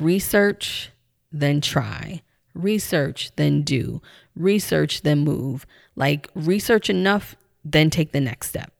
research, 0.00 0.90
then 1.30 1.60
try. 1.60 2.22
Research, 2.54 3.32
then 3.36 3.62
do. 3.62 4.00
Research, 4.34 5.02
then 5.02 5.18
move. 5.20 5.66
Like 5.94 6.30
research 6.34 6.88
enough, 6.88 7.36
then 7.64 7.90
take 7.90 8.12
the 8.12 8.20
next 8.20 8.48
step. 8.48 8.72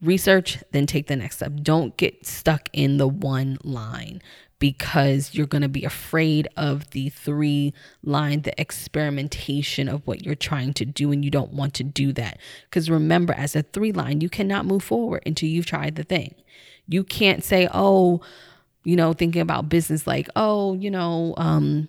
Research, 0.00 0.62
then 0.70 0.86
take 0.86 1.08
the 1.08 1.16
next 1.16 1.36
step. 1.36 1.52
Don't 1.62 1.96
get 1.96 2.24
stuck 2.24 2.68
in 2.72 2.98
the 2.98 3.08
one 3.08 3.58
line 3.64 4.22
because 4.60 5.34
you're 5.34 5.46
going 5.46 5.62
to 5.62 5.68
be 5.68 5.84
afraid 5.84 6.46
of 6.56 6.88
the 6.90 7.08
three 7.08 7.74
line, 8.04 8.42
the 8.42 8.60
experimentation 8.60 9.88
of 9.88 10.06
what 10.06 10.24
you're 10.24 10.36
trying 10.36 10.72
to 10.74 10.84
do, 10.84 11.10
and 11.10 11.24
you 11.24 11.30
don't 11.30 11.52
want 11.52 11.74
to 11.74 11.82
do 11.82 12.12
that. 12.12 12.38
Because 12.64 12.88
remember, 12.88 13.32
as 13.32 13.56
a 13.56 13.62
three 13.62 13.90
line, 13.90 14.20
you 14.20 14.28
cannot 14.28 14.66
move 14.66 14.84
forward 14.84 15.22
until 15.26 15.48
you've 15.48 15.66
tried 15.66 15.96
the 15.96 16.04
thing. 16.04 16.34
You 16.86 17.02
can't 17.02 17.42
say, 17.42 17.68
oh, 17.72 18.20
you 18.84 18.96
know, 18.96 19.14
thinking 19.14 19.42
about 19.42 19.68
business 19.68 20.06
like, 20.06 20.28
oh, 20.36 20.74
you 20.74 20.90
know, 20.90 21.34
um, 21.38 21.88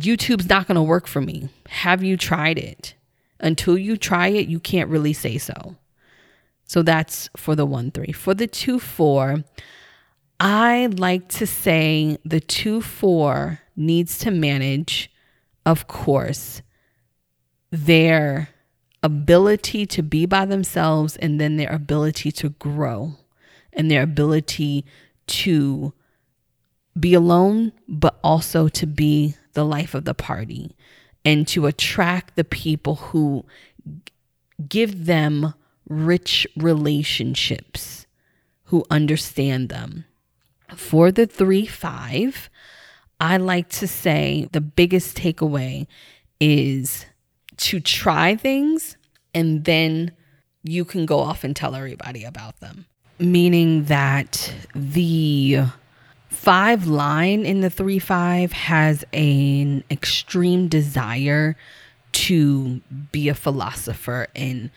YouTube's 0.00 0.48
not 0.48 0.66
going 0.66 0.76
to 0.76 0.82
work 0.82 1.06
for 1.06 1.20
me. 1.20 1.50
Have 1.68 2.02
you 2.02 2.16
tried 2.16 2.58
it? 2.58 2.94
Until 3.40 3.78
you 3.78 3.96
try 3.96 4.28
it, 4.28 4.48
you 4.48 4.58
can't 4.58 4.90
really 4.90 5.12
say 5.12 5.38
so. 5.38 5.76
So 6.64 6.82
that's 6.82 7.28
for 7.36 7.54
the 7.54 7.66
1 7.66 7.92
3. 7.92 8.12
For 8.12 8.34
the 8.34 8.46
2 8.46 8.80
4, 8.80 9.44
I 10.40 10.86
like 10.86 11.28
to 11.30 11.46
say 11.46 12.18
the 12.24 12.40
2 12.40 12.80
4 12.80 13.60
needs 13.76 14.18
to 14.18 14.30
manage, 14.30 15.10
of 15.66 15.88
course, 15.88 16.62
their 17.70 18.50
ability 19.02 19.86
to 19.86 20.02
be 20.02 20.26
by 20.26 20.44
themselves 20.44 21.16
and 21.16 21.40
then 21.40 21.56
their 21.56 21.72
ability 21.72 22.32
to 22.32 22.50
grow 22.50 23.14
and 23.72 23.90
their 23.90 24.02
ability 24.02 24.84
to 25.26 25.92
be 26.98 27.14
alone, 27.14 27.72
but 27.88 28.18
also 28.24 28.68
to 28.68 28.86
be 28.86 29.34
the 29.52 29.64
life 29.64 29.94
of 29.94 30.04
the 30.04 30.14
party 30.14 30.74
and 31.24 31.46
to 31.48 31.66
attract 31.66 32.36
the 32.36 32.44
people 32.44 32.96
who 32.96 33.44
give 34.68 35.06
them 35.06 35.54
rich 35.88 36.46
relationships, 36.56 38.06
who 38.64 38.84
understand 38.90 39.68
them. 39.68 40.04
For 40.74 41.10
the 41.10 41.26
3 41.26 41.66
5, 41.66 42.50
I 43.20 43.36
like 43.36 43.68
to 43.70 43.88
say 43.88 44.48
the 44.52 44.60
biggest 44.60 45.16
takeaway 45.16 45.86
is 46.40 47.06
to 47.56 47.80
try 47.80 48.36
things 48.36 48.96
and 49.34 49.64
then 49.64 50.12
you 50.62 50.84
can 50.84 51.06
go 51.06 51.18
off 51.20 51.44
and 51.44 51.54
tell 51.54 51.74
everybody 51.74 52.24
about 52.24 52.60
them. 52.60 52.86
Meaning 53.18 53.84
that 53.84 54.52
the 54.74 55.62
five 56.28 56.86
line 56.86 57.44
in 57.44 57.60
the 57.60 57.70
three 57.70 57.98
five 57.98 58.52
has 58.52 59.04
an 59.12 59.82
extreme 59.90 60.68
desire 60.68 61.56
to 62.12 62.80
be 63.10 63.28
a 63.28 63.34
philosopher 63.34 64.28
and 64.36 64.70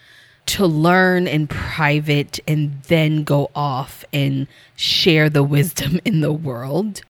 to 0.51 0.67
learn 0.67 1.27
in 1.27 1.47
private 1.47 2.37
and 2.45 2.83
then 2.89 3.23
go 3.23 3.49
off 3.55 4.03
and 4.11 4.47
share 4.75 5.29
the 5.29 5.43
wisdom 5.43 5.97
in 6.03 6.19
the 6.19 6.33
world. 6.33 7.01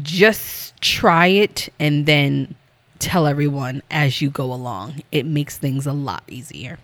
Just 0.00 0.80
try 0.80 1.26
it 1.26 1.68
and 1.80 2.06
then 2.06 2.54
tell 3.00 3.26
everyone 3.26 3.82
as 3.90 4.22
you 4.22 4.30
go 4.30 4.52
along. 4.52 5.02
It 5.10 5.26
makes 5.26 5.58
things 5.58 5.88
a 5.88 5.92
lot 5.92 6.22
easier. 6.28 6.78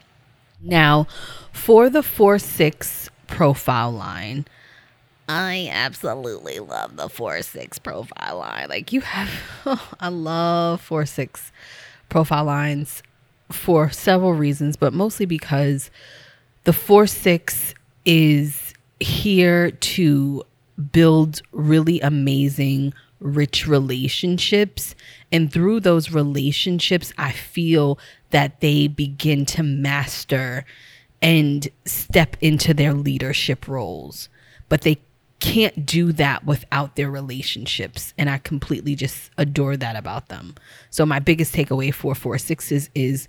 Now, 0.61 1.07
for 1.53 1.89
the 1.89 2.03
4 2.03 2.41
6 2.41 3.09
profile 3.29 3.93
line. 3.93 4.47
I 5.29 5.71
absolutely 5.73 6.59
love 6.59 6.97
the 6.97 7.09
4 7.09 7.43
6 7.43 7.79
profile 7.79 8.39
line. 8.39 8.67
Like, 8.69 8.93
you 8.93 9.01
have, 9.03 9.31
oh, 9.65 9.89
I 10.01 10.09
love 10.09 10.81
4 10.81 11.07
6 11.07 11.53
profile 12.09 12.47
lines 12.47 13.05
for 13.53 13.91
several 13.91 14.35
reasons, 14.35 14.77
but 14.77 14.93
mostly 14.93 15.27
because 15.27 15.91
the 16.65 16.73
4 16.73 17.07
6 17.07 17.75
is 18.05 18.75
here 19.01 19.71
to 19.71 20.45
build 20.93 21.43
really 21.53 22.01
amazing, 22.01 22.93
rich 23.19 23.67
relationships. 23.67 24.95
And 25.33 25.53
through 25.53 25.81
those 25.81 26.11
relationships, 26.11 27.13
I 27.19 27.33
feel 27.33 27.99
that 28.31 28.61
they 28.61 28.89
begin 28.89 29.45
to 29.47 29.63
master 29.63 30.65
and 31.23 31.69
step 31.85 32.37
into 32.41 32.73
their 32.73 32.95
leadership 32.95 33.69
roles. 33.69 34.29
But 34.69 34.83
they 34.83 35.01
can't 35.41 35.87
do 35.87 36.13
that 36.13 36.45
without 36.45 36.97
their 36.97 37.11
relationships. 37.11 38.15
And 38.17 38.31
I 38.31 38.39
completely 38.39 38.95
just 38.95 39.31
adore 39.39 39.77
that 39.77 39.97
about 39.97 40.29
them. 40.29 40.55
So 40.91 41.05
my 41.05 41.19
biggest 41.19 41.55
takeaway 41.55 41.93
for 41.93 42.15
four 42.15 42.39
sixes 42.39 42.91
is 42.95 43.27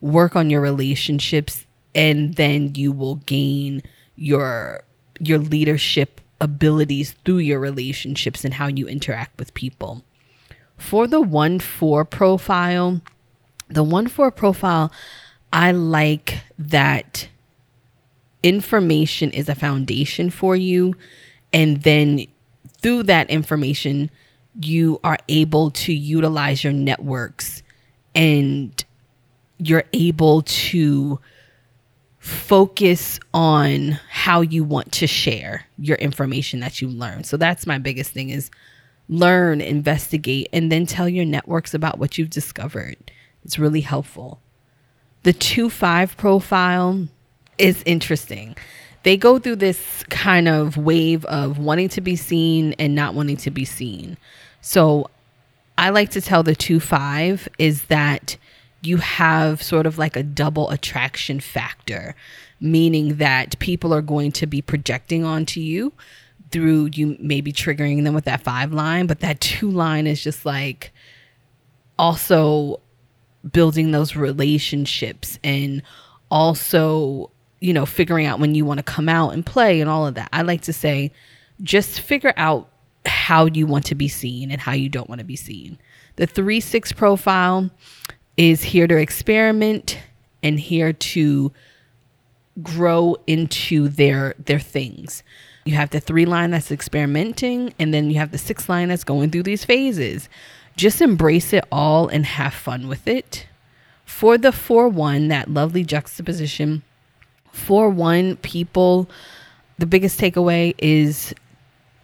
work 0.00 0.34
on 0.34 0.50
your 0.50 0.60
relationships 0.60 1.66
and 1.94 2.34
then 2.34 2.74
you 2.74 2.90
will 2.90 3.16
gain 3.16 3.82
your 4.16 4.82
your 5.20 5.38
leadership 5.38 6.20
abilities 6.40 7.12
through 7.24 7.38
your 7.38 7.60
relationships 7.60 8.44
and 8.44 8.54
how 8.54 8.66
you 8.66 8.88
interact 8.88 9.38
with 9.38 9.54
people. 9.54 10.02
For 10.76 11.06
the 11.06 11.20
1 11.20 11.60
4 11.60 12.04
profile, 12.04 13.00
the 13.68 13.84
1 13.84 14.08
4 14.08 14.30
profile, 14.32 14.90
I 15.52 15.70
like 15.70 16.40
that 16.58 17.28
information 18.42 19.30
is 19.30 19.48
a 19.48 19.54
foundation 19.54 20.30
for 20.30 20.56
you. 20.56 20.94
And 21.52 21.82
then 21.82 22.26
through 22.80 23.04
that 23.04 23.30
information, 23.30 24.10
you 24.60 25.00
are 25.04 25.18
able 25.28 25.70
to 25.70 25.92
utilize 25.92 26.62
your 26.64 26.72
networks 26.72 27.62
and 28.14 28.84
you're 29.58 29.84
able 29.92 30.42
to 30.42 31.18
focus 32.18 33.18
on 33.34 33.98
how 34.08 34.40
you 34.40 34.62
want 34.62 34.92
to 34.92 35.06
share 35.06 35.64
your 35.78 35.96
information 35.96 36.60
that 36.60 36.80
you 36.80 36.88
learn. 36.88 37.24
So 37.24 37.36
that's 37.36 37.66
my 37.66 37.78
biggest 37.78 38.12
thing 38.12 38.30
is 38.30 38.50
learn, 39.08 39.60
investigate 39.60 40.48
and 40.52 40.70
then 40.70 40.86
tell 40.86 41.08
your 41.08 41.24
networks 41.24 41.74
about 41.74 41.98
what 41.98 42.18
you've 42.18 42.30
discovered. 42.30 42.96
It's 43.44 43.58
really 43.58 43.80
helpful. 43.80 44.40
The 45.24 45.32
2-5 45.32 46.16
profile 46.16 47.08
is 47.58 47.82
interesting. 47.86 48.56
They 49.02 49.16
go 49.16 49.38
through 49.38 49.56
this 49.56 50.04
kind 50.10 50.48
of 50.48 50.76
wave 50.76 51.24
of 51.24 51.58
wanting 51.58 51.88
to 51.90 52.00
be 52.00 52.16
seen 52.16 52.74
and 52.78 52.94
not 52.94 53.14
wanting 53.14 53.36
to 53.38 53.50
be 53.50 53.64
seen. 53.64 54.16
So 54.60 55.10
I 55.76 55.90
like 55.90 56.10
to 56.10 56.20
tell 56.20 56.42
the 56.42 56.54
2-5 56.54 57.48
is 57.58 57.84
that 57.84 58.36
you 58.82 58.98
have 58.98 59.62
sort 59.62 59.86
of 59.86 59.98
like 59.98 60.16
a 60.16 60.22
double 60.22 60.70
attraction 60.70 61.40
factor, 61.40 62.14
meaning 62.60 63.16
that 63.16 63.58
people 63.58 63.92
are 63.92 64.02
going 64.02 64.32
to 64.32 64.46
be 64.46 64.62
projecting 64.62 65.24
onto 65.24 65.60
you 65.60 65.92
through 66.50 66.90
you 66.92 67.16
maybe 67.18 67.52
triggering 67.52 68.04
them 68.04 68.14
with 68.14 68.26
that 68.26 68.42
five 68.42 68.72
line, 68.72 69.06
but 69.06 69.20
that 69.20 69.40
two 69.40 69.70
line 69.70 70.06
is 70.06 70.22
just 70.22 70.44
like 70.44 70.92
also 71.98 72.80
building 73.50 73.90
those 73.90 74.14
relationships 74.14 75.38
and 75.42 75.82
also, 76.30 77.30
you 77.62 77.72
know, 77.72 77.86
figuring 77.86 78.26
out 78.26 78.40
when 78.40 78.54
you 78.54 78.64
want 78.64 78.78
to 78.78 78.82
come 78.82 79.08
out 79.08 79.30
and 79.30 79.46
play 79.46 79.80
and 79.80 79.88
all 79.88 80.06
of 80.06 80.14
that. 80.14 80.28
I 80.32 80.42
like 80.42 80.62
to 80.62 80.72
say, 80.72 81.12
just 81.62 82.00
figure 82.00 82.34
out 82.36 82.68
how 83.06 83.46
you 83.46 83.66
want 83.66 83.86
to 83.86 83.94
be 83.94 84.08
seen 84.08 84.50
and 84.50 84.60
how 84.60 84.72
you 84.72 84.88
don't 84.88 85.08
want 85.08 85.20
to 85.20 85.24
be 85.24 85.36
seen. 85.36 85.78
The 86.16 86.26
3 86.26 86.58
6 86.58 86.92
profile 86.92 87.70
is 88.36 88.62
here 88.64 88.86
to 88.88 88.96
experiment 88.96 89.98
and 90.42 90.58
here 90.58 90.92
to 90.92 91.52
grow 92.62 93.16
into 93.26 93.88
their 93.88 94.34
their 94.38 94.58
things. 94.58 95.22
You 95.64 95.74
have 95.76 95.90
the 95.90 96.00
three 96.00 96.26
line 96.26 96.50
that's 96.50 96.72
experimenting 96.72 97.72
and 97.78 97.94
then 97.94 98.10
you 98.10 98.18
have 98.18 98.32
the 98.32 98.38
six 98.38 98.68
line 98.68 98.88
that's 98.88 99.04
going 99.04 99.30
through 99.30 99.44
these 99.44 99.64
phases. 99.64 100.28
Just 100.76 101.00
embrace 101.00 101.52
it 101.52 101.64
all 101.70 102.08
and 102.08 102.26
have 102.26 102.52
fun 102.52 102.88
with 102.88 103.06
it. 103.06 103.46
For 104.04 104.36
the 104.36 104.50
4 104.50 104.88
1, 104.88 105.28
that 105.28 105.48
lovely 105.48 105.84
juxtaposition, 105.84 106.82
4 107.52 107.88
1 107.90 108.36
people, 108.36 109.08
the 109.78 109.86
biggest 109.86 110.20
takeaway 110.20 110.74
is 110.78 111.34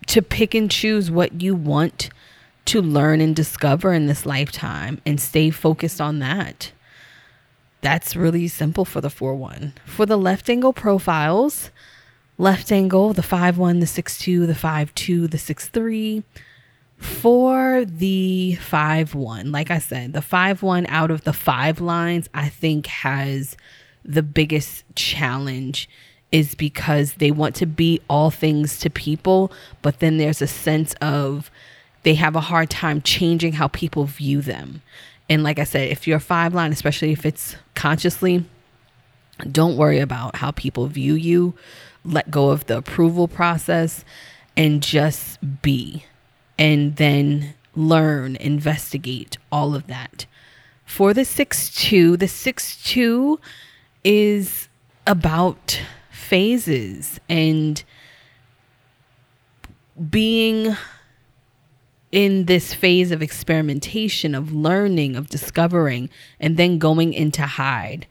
to 0.07 0.23
pick 0.23 0.55
and 0.55 0.71
choose 0.71 1.11
what 1.11 1.43
you 1.43 1.55
want 1.55 2.11
to 2.67 2.83
learn 2.83 3.21
and 3.21 3.35
discover 3.35 3.93
in 3.93 4.07
this 4.07 4.27
lifetime 4.27 5.01
and 5.07 5.21
stay 5.21 5.51
focused 5.51 6.01
on 6.01 6.19
that. 6.19 6.73
That's 7.81 8.17
really 8.17 8.49
simple 8.49 8.85
for 8.85 9.01
the 9.01 9.11
4 9.11 9.35
1. 9.35 9.75
For 9.87 10.05
the 10.05 10.19
left 10.19 10.51
angle 10.51 10.73
profiles, 10.73 11.71
left 12.37 12.71
angle, 12.73 13.13
the 13.13 13.23
5 13.23 13.57
1, 13.57 13.81
the 13.81 13.87
6 13.87 14.19
2, 14.19 14.47
the 14.47 14.55
5 14.55 14.95
2, 14.95 15.29
the 15.29 15.39
6 15.39 15.69
3. 15.69 16.25
For 16.99 17.85
the 17.85 18.57
5 18.57 19.15
1, 19.15 19.53
like 19.53 19.71
I 19.71 19.79
said, 19.79 20.13
the 20.13 20.23
5 20.23 20.63
1 20.63 20.87
out 20.89 21.11
of 21.11 21.23
the 21.25 21.33
five 21.33 21.81
lines, 21.81 22.29
I 22.35 22.49
think 22.49 22.87
has 22.87 23.57
the 24.05 24.23
biggest 24.23 24.85
challenge 24.95 25.89
is 26.31 26.55
because 26.55 27.15
they 27.15 27.31
want 27.31 27.55
to 27.57 27.67
be 27.67 28.01
all 28.09 28.31
things 28.31 28.79
to 28.81 28.91
people, 28.91 29.51
but 29.83 30.01
then 30.01 30.19
there's 30.19 30.43
a 30.43 30.47
sense 30.47 30.95
of 31.01 31.51
they 32.03 32.15
have 32.15 32.37
a 32.37 32.41
hard 32.41 32.71
time 32.71 33.03
changing 33.03 33.55
how 33.55 33.69
people 33.69 34.05
view 34.05 34.41
them. 34.43 34.83
And 35.29 35.43
like 35.43 35.59
I 35.59 35.65
said, 35.65 35.89
if 35.89 36.07
you're 36.07 36.21
five 36.21 36.55
line, 36.55 36.73
especially 36.73 37.13
if 37.13 37.27
it's 37.27 37.57
consciously, 37.75 38.45
don't 39.51 39.77
worry 39.77 40.01
about 40.01 40.37
how 40.37 40.51
people 40.51 40.87
view 40.87 41.15
you. 41.15 41.55
Let 42.05 42.31
go 42.31 42.51
of 42.51 42.67
the 42.67 42.79
approval 42.79 43.29
process 43.29 44.05
and 44.57 44.83
just 44.83 45.39
be. 45.63 46.05
And 46.59 46.97
then 46.97 47.55
learn, 47.75 48.37
investigate 48.37 49.39
all 49.53 49.75
of 49.75 49.87
that. 49.87 50.27
For 50.85 51.13
the 51.13 51.25
6 51.25 51.75
2, 51.75 52.17
the 52.17 52.29
6 52.29 52.83
2 52.85 53.41
is 54.05 54.69
about 55.07 55.81
phases 56.11 57.19
and 57.29 57.83
being 60.11 60.77
in 62.11 62.47
this 62.47 62.73
phase 62.73 63.11
of 63.11 63.23
experimentation, 63.23 64.35
of 64.35 64.53
learning, 64.53 65.17
of 65.17 65.29
discovering, 65.29 66.09
and 66.41 66.57
then 66.57 66.79
going 66.79 67.13
into 67.13 67.43
hide 67.43 68.07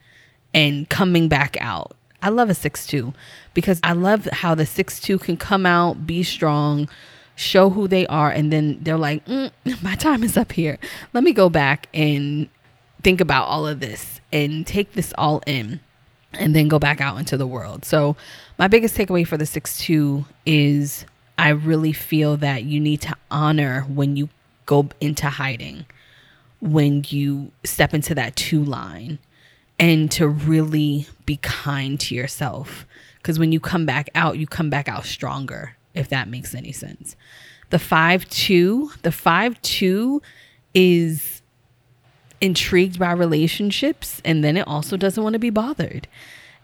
and 0.54 0.90
coming 0.90 1.28
back 1.28 1.58
out. 1.60 1.96
I 2.22 2.30
love 2.30 2.50
a 2.50 2.56
6 2.56 2.88
2 2.88 3.14
because 3.54 3.80
I 3.84 3.94
love 3.94 4.26
how 4.26 4.56
the 4.56 4.66
6 4.66 5.00
2 5.00 5.20
can 5.20 5.38
come 5.38 5.66
out, 5.66 6.06
be 6.06 6.24
strong, 6.24 6.90
show 7.36 7.70
who 7.70 7.88
they 7.88 8.06
are, 8.08 8.30
and 8.30 8.52
then 8.52 8.80
they're 8.82 8.98
like, 8.98 9.26
mm, 9.26 9.52
my 9.84 9.96
time 9.96 10.24
is 10.24 10.38
up 10.38 10.52
here. 10.52 10.78
Let 11.14 11.24
me 11.24 11.34
go 11.34 11.50
back 11.50 11.88
and 11.94 12.50
think 13.04 13.22
about 13.22 13.48
all 13.48 13.68
of 13.68 13.80
this 13.80 14.17
and 14.32 14.66
take 14.66 14.94
this 14.94 15.14
all 15.18 15.42
in 15.48 15.80
and 16.34 16.56
then 16.56 16.68
go 16.68 16.80
back 16.80 17.02
out 17.02 17.18
into 17.18 17.38
the 17.38 17.48
world. 17.48 17.86
So, 17.86 18.16
my 18.58 18.68
biggest 18.68 18.96
takeaway 18.96 19.26
for 19.26 19.38
the 19.38 19.46
6 19.46 19.80
2 19.80 20.26
is 20.46 21.06
I 21.38 21.50
really 21.50 21.94
feel 21.94 22.38
that 22.38 22.64
you 22.64 22.80
need 22.80 23.02
to 23.02 23.16
honor 23.30 23.82
when 23.82 24.16
you 24.16 24.30
go 24.66 24.90
into 25.00 25.30
hiding, 25.30 25.86
when 26.60 27.06
you 27.08 27.52
step 27.64 27.94
into 27.94 28.16
that 28.16 28.36
two 28.36 28.64
line, 28.64 29.20
and 29.80 30.12
to 30.12 30.28
really 30.28 31.08
be 31.26 31.38
kind 31.38 32.00
to 32.02 32.16
yourself. 32.16 32.86
Because 33.18 33.38
when 33.38 33.52
you 33.52 33.60
come 33.60 33.86
back 33.86 34.10
out, 34.16 34.38
you 34.38 34.48
come 34.48 34.70
back 34.70 34.88
out 34.88 35.06
stronger, 35.06 35.76
if 35.94 36.10
that 36.10 36.28
makes 36.28 36.56
any 36.56 36.72
sense. 36.72 37.16
The 37.70 37.80
5 37.80 38.28
2, 38.30 38.92
the 39.04 39.12
5 39.12 39.62
2 39.62 40.22
is 40.74 41.37
intrigued 42.42 43.00
by 43.00 43.12
relationships, 43.12 44.22
and 44.24 44.44
then 44.44 44.58
it 44.58 44.68
also 44.68 44.98
doesn't 44.98 45.24
want 45.24 45.34
to 45.34 45.40
be 45.40 45.50
bothered. 45.50 46.08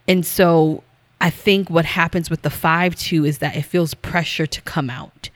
And 0.06 0.24
so 0.24 0.82
I 1.20 1.30
think 1.30 1.70
what 1.70 1.84
happens 1.84 2.30
with 2.30 2.42
the 2.42 2.50
5 2.50 2.94
2 2.94 3.24
is 3.24 3.38
that 3.38 3.56
it 3.56 3.62
feels 3.62 3.94
pressure 3.94 4.46
to 4.46 4.60
come 4.62 4.90
out 4.90 5.30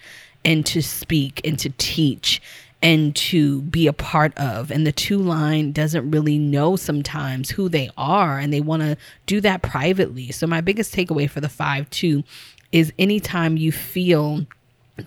and 0.44 0.64
to 0.66 0.82
speak 0.82 1.40
and 1.44 1.58
to 1.58 1.70
teach 1.78 2.40
and 2.80 3.14
to 3.16 3.62
be 3.62 3.86
a 3.86 3.92
part 3.92 4.36
of. 4.38 4.70
And 4.70 4.86
the 4.86 4.92
two 4.92 5.18
line 5.18 5.72
doesn't 5.72 6.10
really 6.10 6.38
know 6.38 6.76
sometimes 6.76 7.50
who 7.50 7.68
they 7.68 7.90
are 7.96 8.38
and 8.38 8.52
they 8.52 8.60
want 8.60 8.82
to 8.82 8.96
do 9.26 9.40
that 9.40 9.62
privately. 9.62 10.30
So, 10.30 10.46
my 10.46 10.60
biggest 10.60 10.94
takeaway 10.94 11.28
for 11.28 11.40
the 11.40 11.48
5 11.48 11.90
2 11.90 12.22
is 12.70 12.92
anytime 12.98 13.56
you 13.56 13.72
feel 13.72 14.46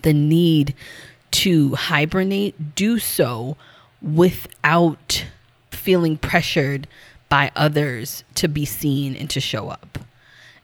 the 0.02 0.12
need 0.12 0.74
to 1.30 1.74
hibernate, 1.74 2.74
do 2.74 2.98
so 2.98 3.56
without 4.02 5.24
feeling 5.70 6.16
pressured 6.16 6.86
by 7.28 7.50
others 7.56 8.24
to 8.34 8.48
be 8.48 8.64
seen 8.64 9.16
and 9.16 9.30
to 9.30 9.40
show 9.40 9.68
up. 9.68 9.98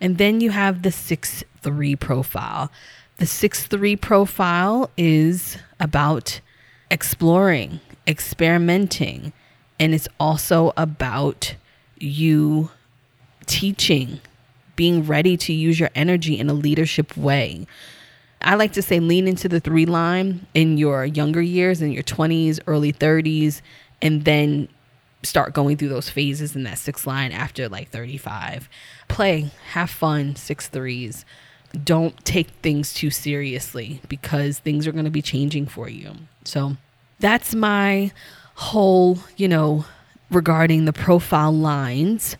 And 0.00 0.18
then 0.18 0.40
you 0.40 0.50
have 0.50 0.82
the 0.82 0.92
6 0.92 1.44
3 1.62 1.96
profile. 1.96 2.70
The 3.16 3.26
6 3.26 3.66
3 3.66 3.96
profile 3.96 4.90
is 4.96 5.58
about 5.80 6.40
exploring, 6.90 7.80
experimenting, 8.06 9.32
and 9.80 9.94
it's 9.94 10.08
also 10.20 10.72
about 10.76 11.54
you 11.98 12.70
teaching, 13.46 14.20
being 14.76 15.06
ready 15.06 15.36
to 15.36 15.52
use 15.52 15.80
your 15.80 15.90
energy 15.94 16.38
in 16.38 16.48
a 16.48 16.54
leadership 16.54 17.16
way. 17.16 17.66
I 18.40 18.54
like 18.54 18.72
to 18.74 18.82
say 18.82 19.00
lean 19.00 19.26
into 19.26 19.48
the 19.48 19.60
three 19.60 19.86
line 19.86 20.46
in 20.54 20.78
your 20.78 21.04
younger 21.04 21.42
years, 21.42 21.82
in 21.82 21.92
your 21.92 22.02
20s, 22.04 22.60
early 22.66 22.92
30s, 22.92 23.60
and 24.00 24.24
then 24.24 24.68
start 25.22 25.52
going 25.52 25.76
through 25.76 25.88
those 25.88 26.08
phases 26.08 26.54
in 26.54 26.62
that 26.62 26.78
six 26.78 27.06
line 27.06 27.32
after 27.32 27.68
like 27.68 27.90
35. 27.90 28.68
Play, 29.08 29.50
have 29.72 29.90
fun, 29.90 30.36
six 30.36 30.68
threes. 30.68 31.24
don't 31.84 32.24
take 32.24 32.48
things 32.62 32.94
too 32.94 33.10
seriously 33.10 34.00
because 34.08 34.58
things 34.58 34.86
are 34.86 34.92
going 34.92 35.04
to 35.04 35.10
be 35.10 35.20
changing 35.20 35.66
for 35.66 35.88
you. 35.88 36.12
So 36.44 36.76
that's 37.18 37.54
my 37.54 38.10
whole, 38.54 39.18
you 39.36 39.48
know, 39.48 39.84
regarding 40.30 40.84
the 40.84 40.92
profile 40.92 41.52
lines. 41.52 42.36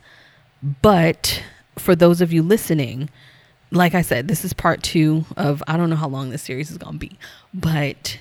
But 0.82 1.42
for 1.76 1.94
those 1.94 2.20
of 2.20 2.32
you 2.32 2.42
listening, 2.42 3.11
like 3.70 3.94
I 3.94 4.02
said, 4.02 4.28
this 4.28 4.44
is 4.44 4.52
part 4.52 4.83
two 4.83 5.24
of 5.37 5.62
I 5.66 5.76
don't 5.76 5.90
know 5.90 5.96
how 5.96 6.09
long 6.09 6.31
this 6.31 6.42
series 6.42 6.70
is 6.70 6.78
going 6.78 6.94
to 6.94 6.98
be. 6.98 7.18
But 7.52 8.18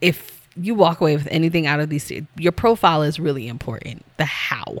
if 0.00 0.48
you 0.56 0.74
walk 0.74 1.00
away 1.00 1.16
with 1.16 1.28
anything 1.30 1.66
out 1.66 1.80
of 1.80 1.88
these, 1.88 2.10
your 2.36 2.52
profile 2.52 3.02
is 3.02 3.20
really 3.20 3.48
important. 3.48 4.04
The 4.16 4.24
how. 4.24 4.78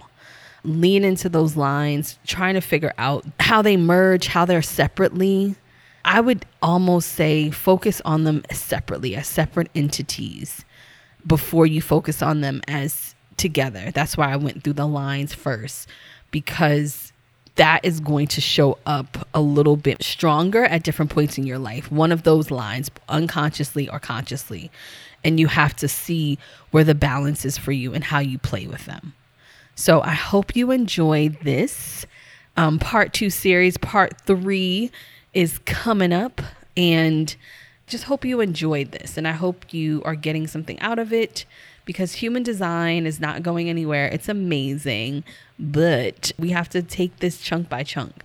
Lean 0.64 1.04
into 1.04 1.28
those 1.28 1.56
lines, 1.56 2.18
trying 2.26 2.54
to 2.54 2.60
figure 2.60 2.92
out 2.98 3.24
how 3.38 3.62
they 3.62 3.76
merge, 3.76 4.26
how 4.26 4.44
they're 4.44 4.60
separately. 4.60 5.54
I 6.04 6.20
would 6.20 6.44
almost 6.62 7.12
say 7.12 7.50
focus 7.50 8.00
on 8.04 8.24
them 8.24 8.42
separately, 8.50 9.14
as 9.14 9.28
separate 9.28 9.70
entities, 9.74 10.64
before 11.26 11.66
you 11.66 11.80
focus 11.80 12.22
on 12.22 12.40
them 12.40 12.60
as 12.66 13.14
together. 13.36 13.90
That's 13.92 14.16
why 14.16 14.32
I 14.32 14.36
went 14.36 14.64
through 14.64 14.72
the 14.74 14.86
lines 14.86 15.32
first, 15.32 15.88
because 16.30 17.12
that 17.58 17.84
is 17.84 17.98
going 17.98 18.28
to 18.28 18.40
show 18.40 18.78
up 18.86 19.28
a 19.34 19.40
little 19.40 19.76
bit 19.76 20.02
stronger 20.02 20.64
at 20.64 20.84
different 20.84 21.10
points 21.10 21.38
in 21.38 21.46
your 21.46 21.58
life. 21.58 21.90
One 21.90 22.12
of 22.12 22.22
those 22.22 22.50
lines, 22.50 22.88
unconsciously 23.08 23.88
or 23.88 23.98
consciously. 23.98 24.70
And 25.24 25.40
you 25.40 25.48
have 25.48 25.74
to 25.76 25.88
see 25.88 26.38
where 26.70 26.84
the 26.84 26.94
balance 26.94 27.44
is 27.44 27.58
for 27.58 27.72
you 27.72 27.92
and 27.94 28.04
how 28.04 28.20
you 28.20 28.38
play 28.38 28.68
with 28.68 28.86
them. 28.86 29.12
So 29.74 30.00
I 30.00 30.14
hope 30.14 30.54
you 30.54 30.70
enjoyed 30.70 31.40
this 31.42 32.06
um, 32.56 32.78
part 32.78 33.12
two 33.12 33.28
series. 33.28 33.76
Part 33.76 34.20
three 34.20 34.92
is 35.34 35.58
coming 35.66 36.12
up. 36.12 36.40
And 36.76 37.34
just 37.88 38.04
hope 38.04 38.24
you 38.24 38.40
enjoyed 38.40 38.92
this. 38.92 39.16
And 39.16 39.26
I 39.26 39.32
hope 39.32 39.74
you 39.74 40.00
are 40.04 40.14
getting 40.14 40.46
something 40.46 40.78
out 40.78 41.00
of 41.00 41.12
it 41.12 41.44
because 41.88 42.12
human 42.12 42.42
design 42.42 43.06
is 43.06 43.18
not 43.18 43.42
going 43.42 43.70
anywhere. 43.70 44.08
It's 44.08 44.28
amazing, 44.28 45.24
but 45.58 46.32
we 46.38 46.50
have 46.50 46.68
to 46.68 46.82
take 46.82 47.20
this 47.20 47.40
chunk 47.40 47.70
by 47.70 47.82
chunk. 47.82 48.24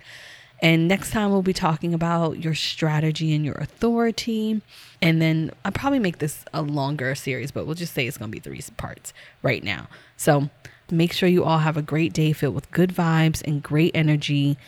And 0.60 0.86
next 0.86 1.12
time 1.12 1.30
we'll 1.30 1.40
be 1.40 1.54
talking 1.54 1.94
about 1.94 2.44
your 2.44 2.54
strategy 2.54 3.34
and 3.34 3.42
your 3.42 3.54
authority. 3.54 4.60
And 5.00 5.22
then 5.22 5.50
I'll 5.64 5.72
probably 5.72 5.98
make 5.98 6.18
this 6.18 6.44
a 6.52 6.60
longer 6.60 7.14
series, 7.14 7.52
but 7.52 7.64
we'll 7.64 7.74
just 7.74 7.94
say 7.94 8.06
it's 8.06 8.18
going 8.18 8.30
to 8.30 8.36
be 8.36 8.38
three 8.38 8.60
parts 8.76 9.14
right 9.42 9.64
now. 9.64 9.88
So 10.18 10.50
make 10.90 11.14
sure 11.14 11.26
you 11.26 11.42
all 11.42 11.60
have 11.60 11.78
a 11.78 11.82
great 11.82 12.12
day 12.12 12.34
filled 12.34 12.54
with 12.54 12.70
good 12.70 12.90
vibes 12.90 13.42
and 13.46 13.62
great 13.62 13.92
energy. 13.94 14.58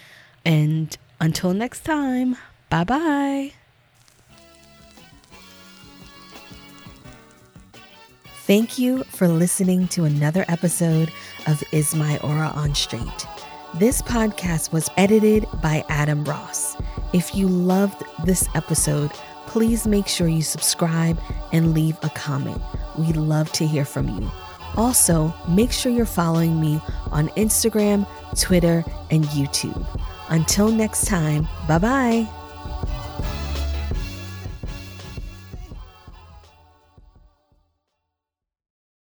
And 0.43 0.97
until 1.21 1.53
next 1.53 1.85
time, 1.85 2.39
bye 2.71 2.85
bye. 2.85 3.53
Thank 8.47 8.79
you 8.79 9.03
for 9.03 9.27
listening 9.27 9.89
to 9.89 10.05
another 10.05 10.45
episode 10.47 11.11
of 11.49 11.65
Is 11.73 11.97
My 11.97 12.17
Aura 12.19 12.53
on 12.55 12.77
Straight. 12.77 13.27
This 13.75 14.01
podcast 14.01 14.73
was 14.73 14.89
edited 14.97 15.47
by 15.61 15.85
Adam 15.89 16.23
Ross. 16.23 16.77
If 17.13 17.35
you 17.35 17.49
loved 17.49 18.05
this 18.25 18.49
episode, 18.55 19.11
please 19.47 19.85
make 19.89 20.07
sure 20.07 20.29
you 20.29 20.43
subscribe 20.43 21.19
and 21.53 21.75
leave 21.75 21.97
a 22.05 22.09
comment. 22.11 22.63
We 22.97 23.13
love 23.15 23.51
to 23.55 23.67
hear 23.67 23.85
from 23.85 24.09
you. 24.17 24.31
Also, 24.77 25.35
make 25.49 25.73
sure 25.73 25.91
you're 25.91 26.07
following 26.07 26.61
me 26.61 26.81
on 27.11 27.31
Instagram, 27.31 28.07
Twitter, 28.41 28.85
and 29.11 29.25
YouTube. 29.25 29.85
Until 30.29 30.71
next 30.71 31.07
time, 31.07 31.49
bye 31.67 31.79
bye. 31.79 32.46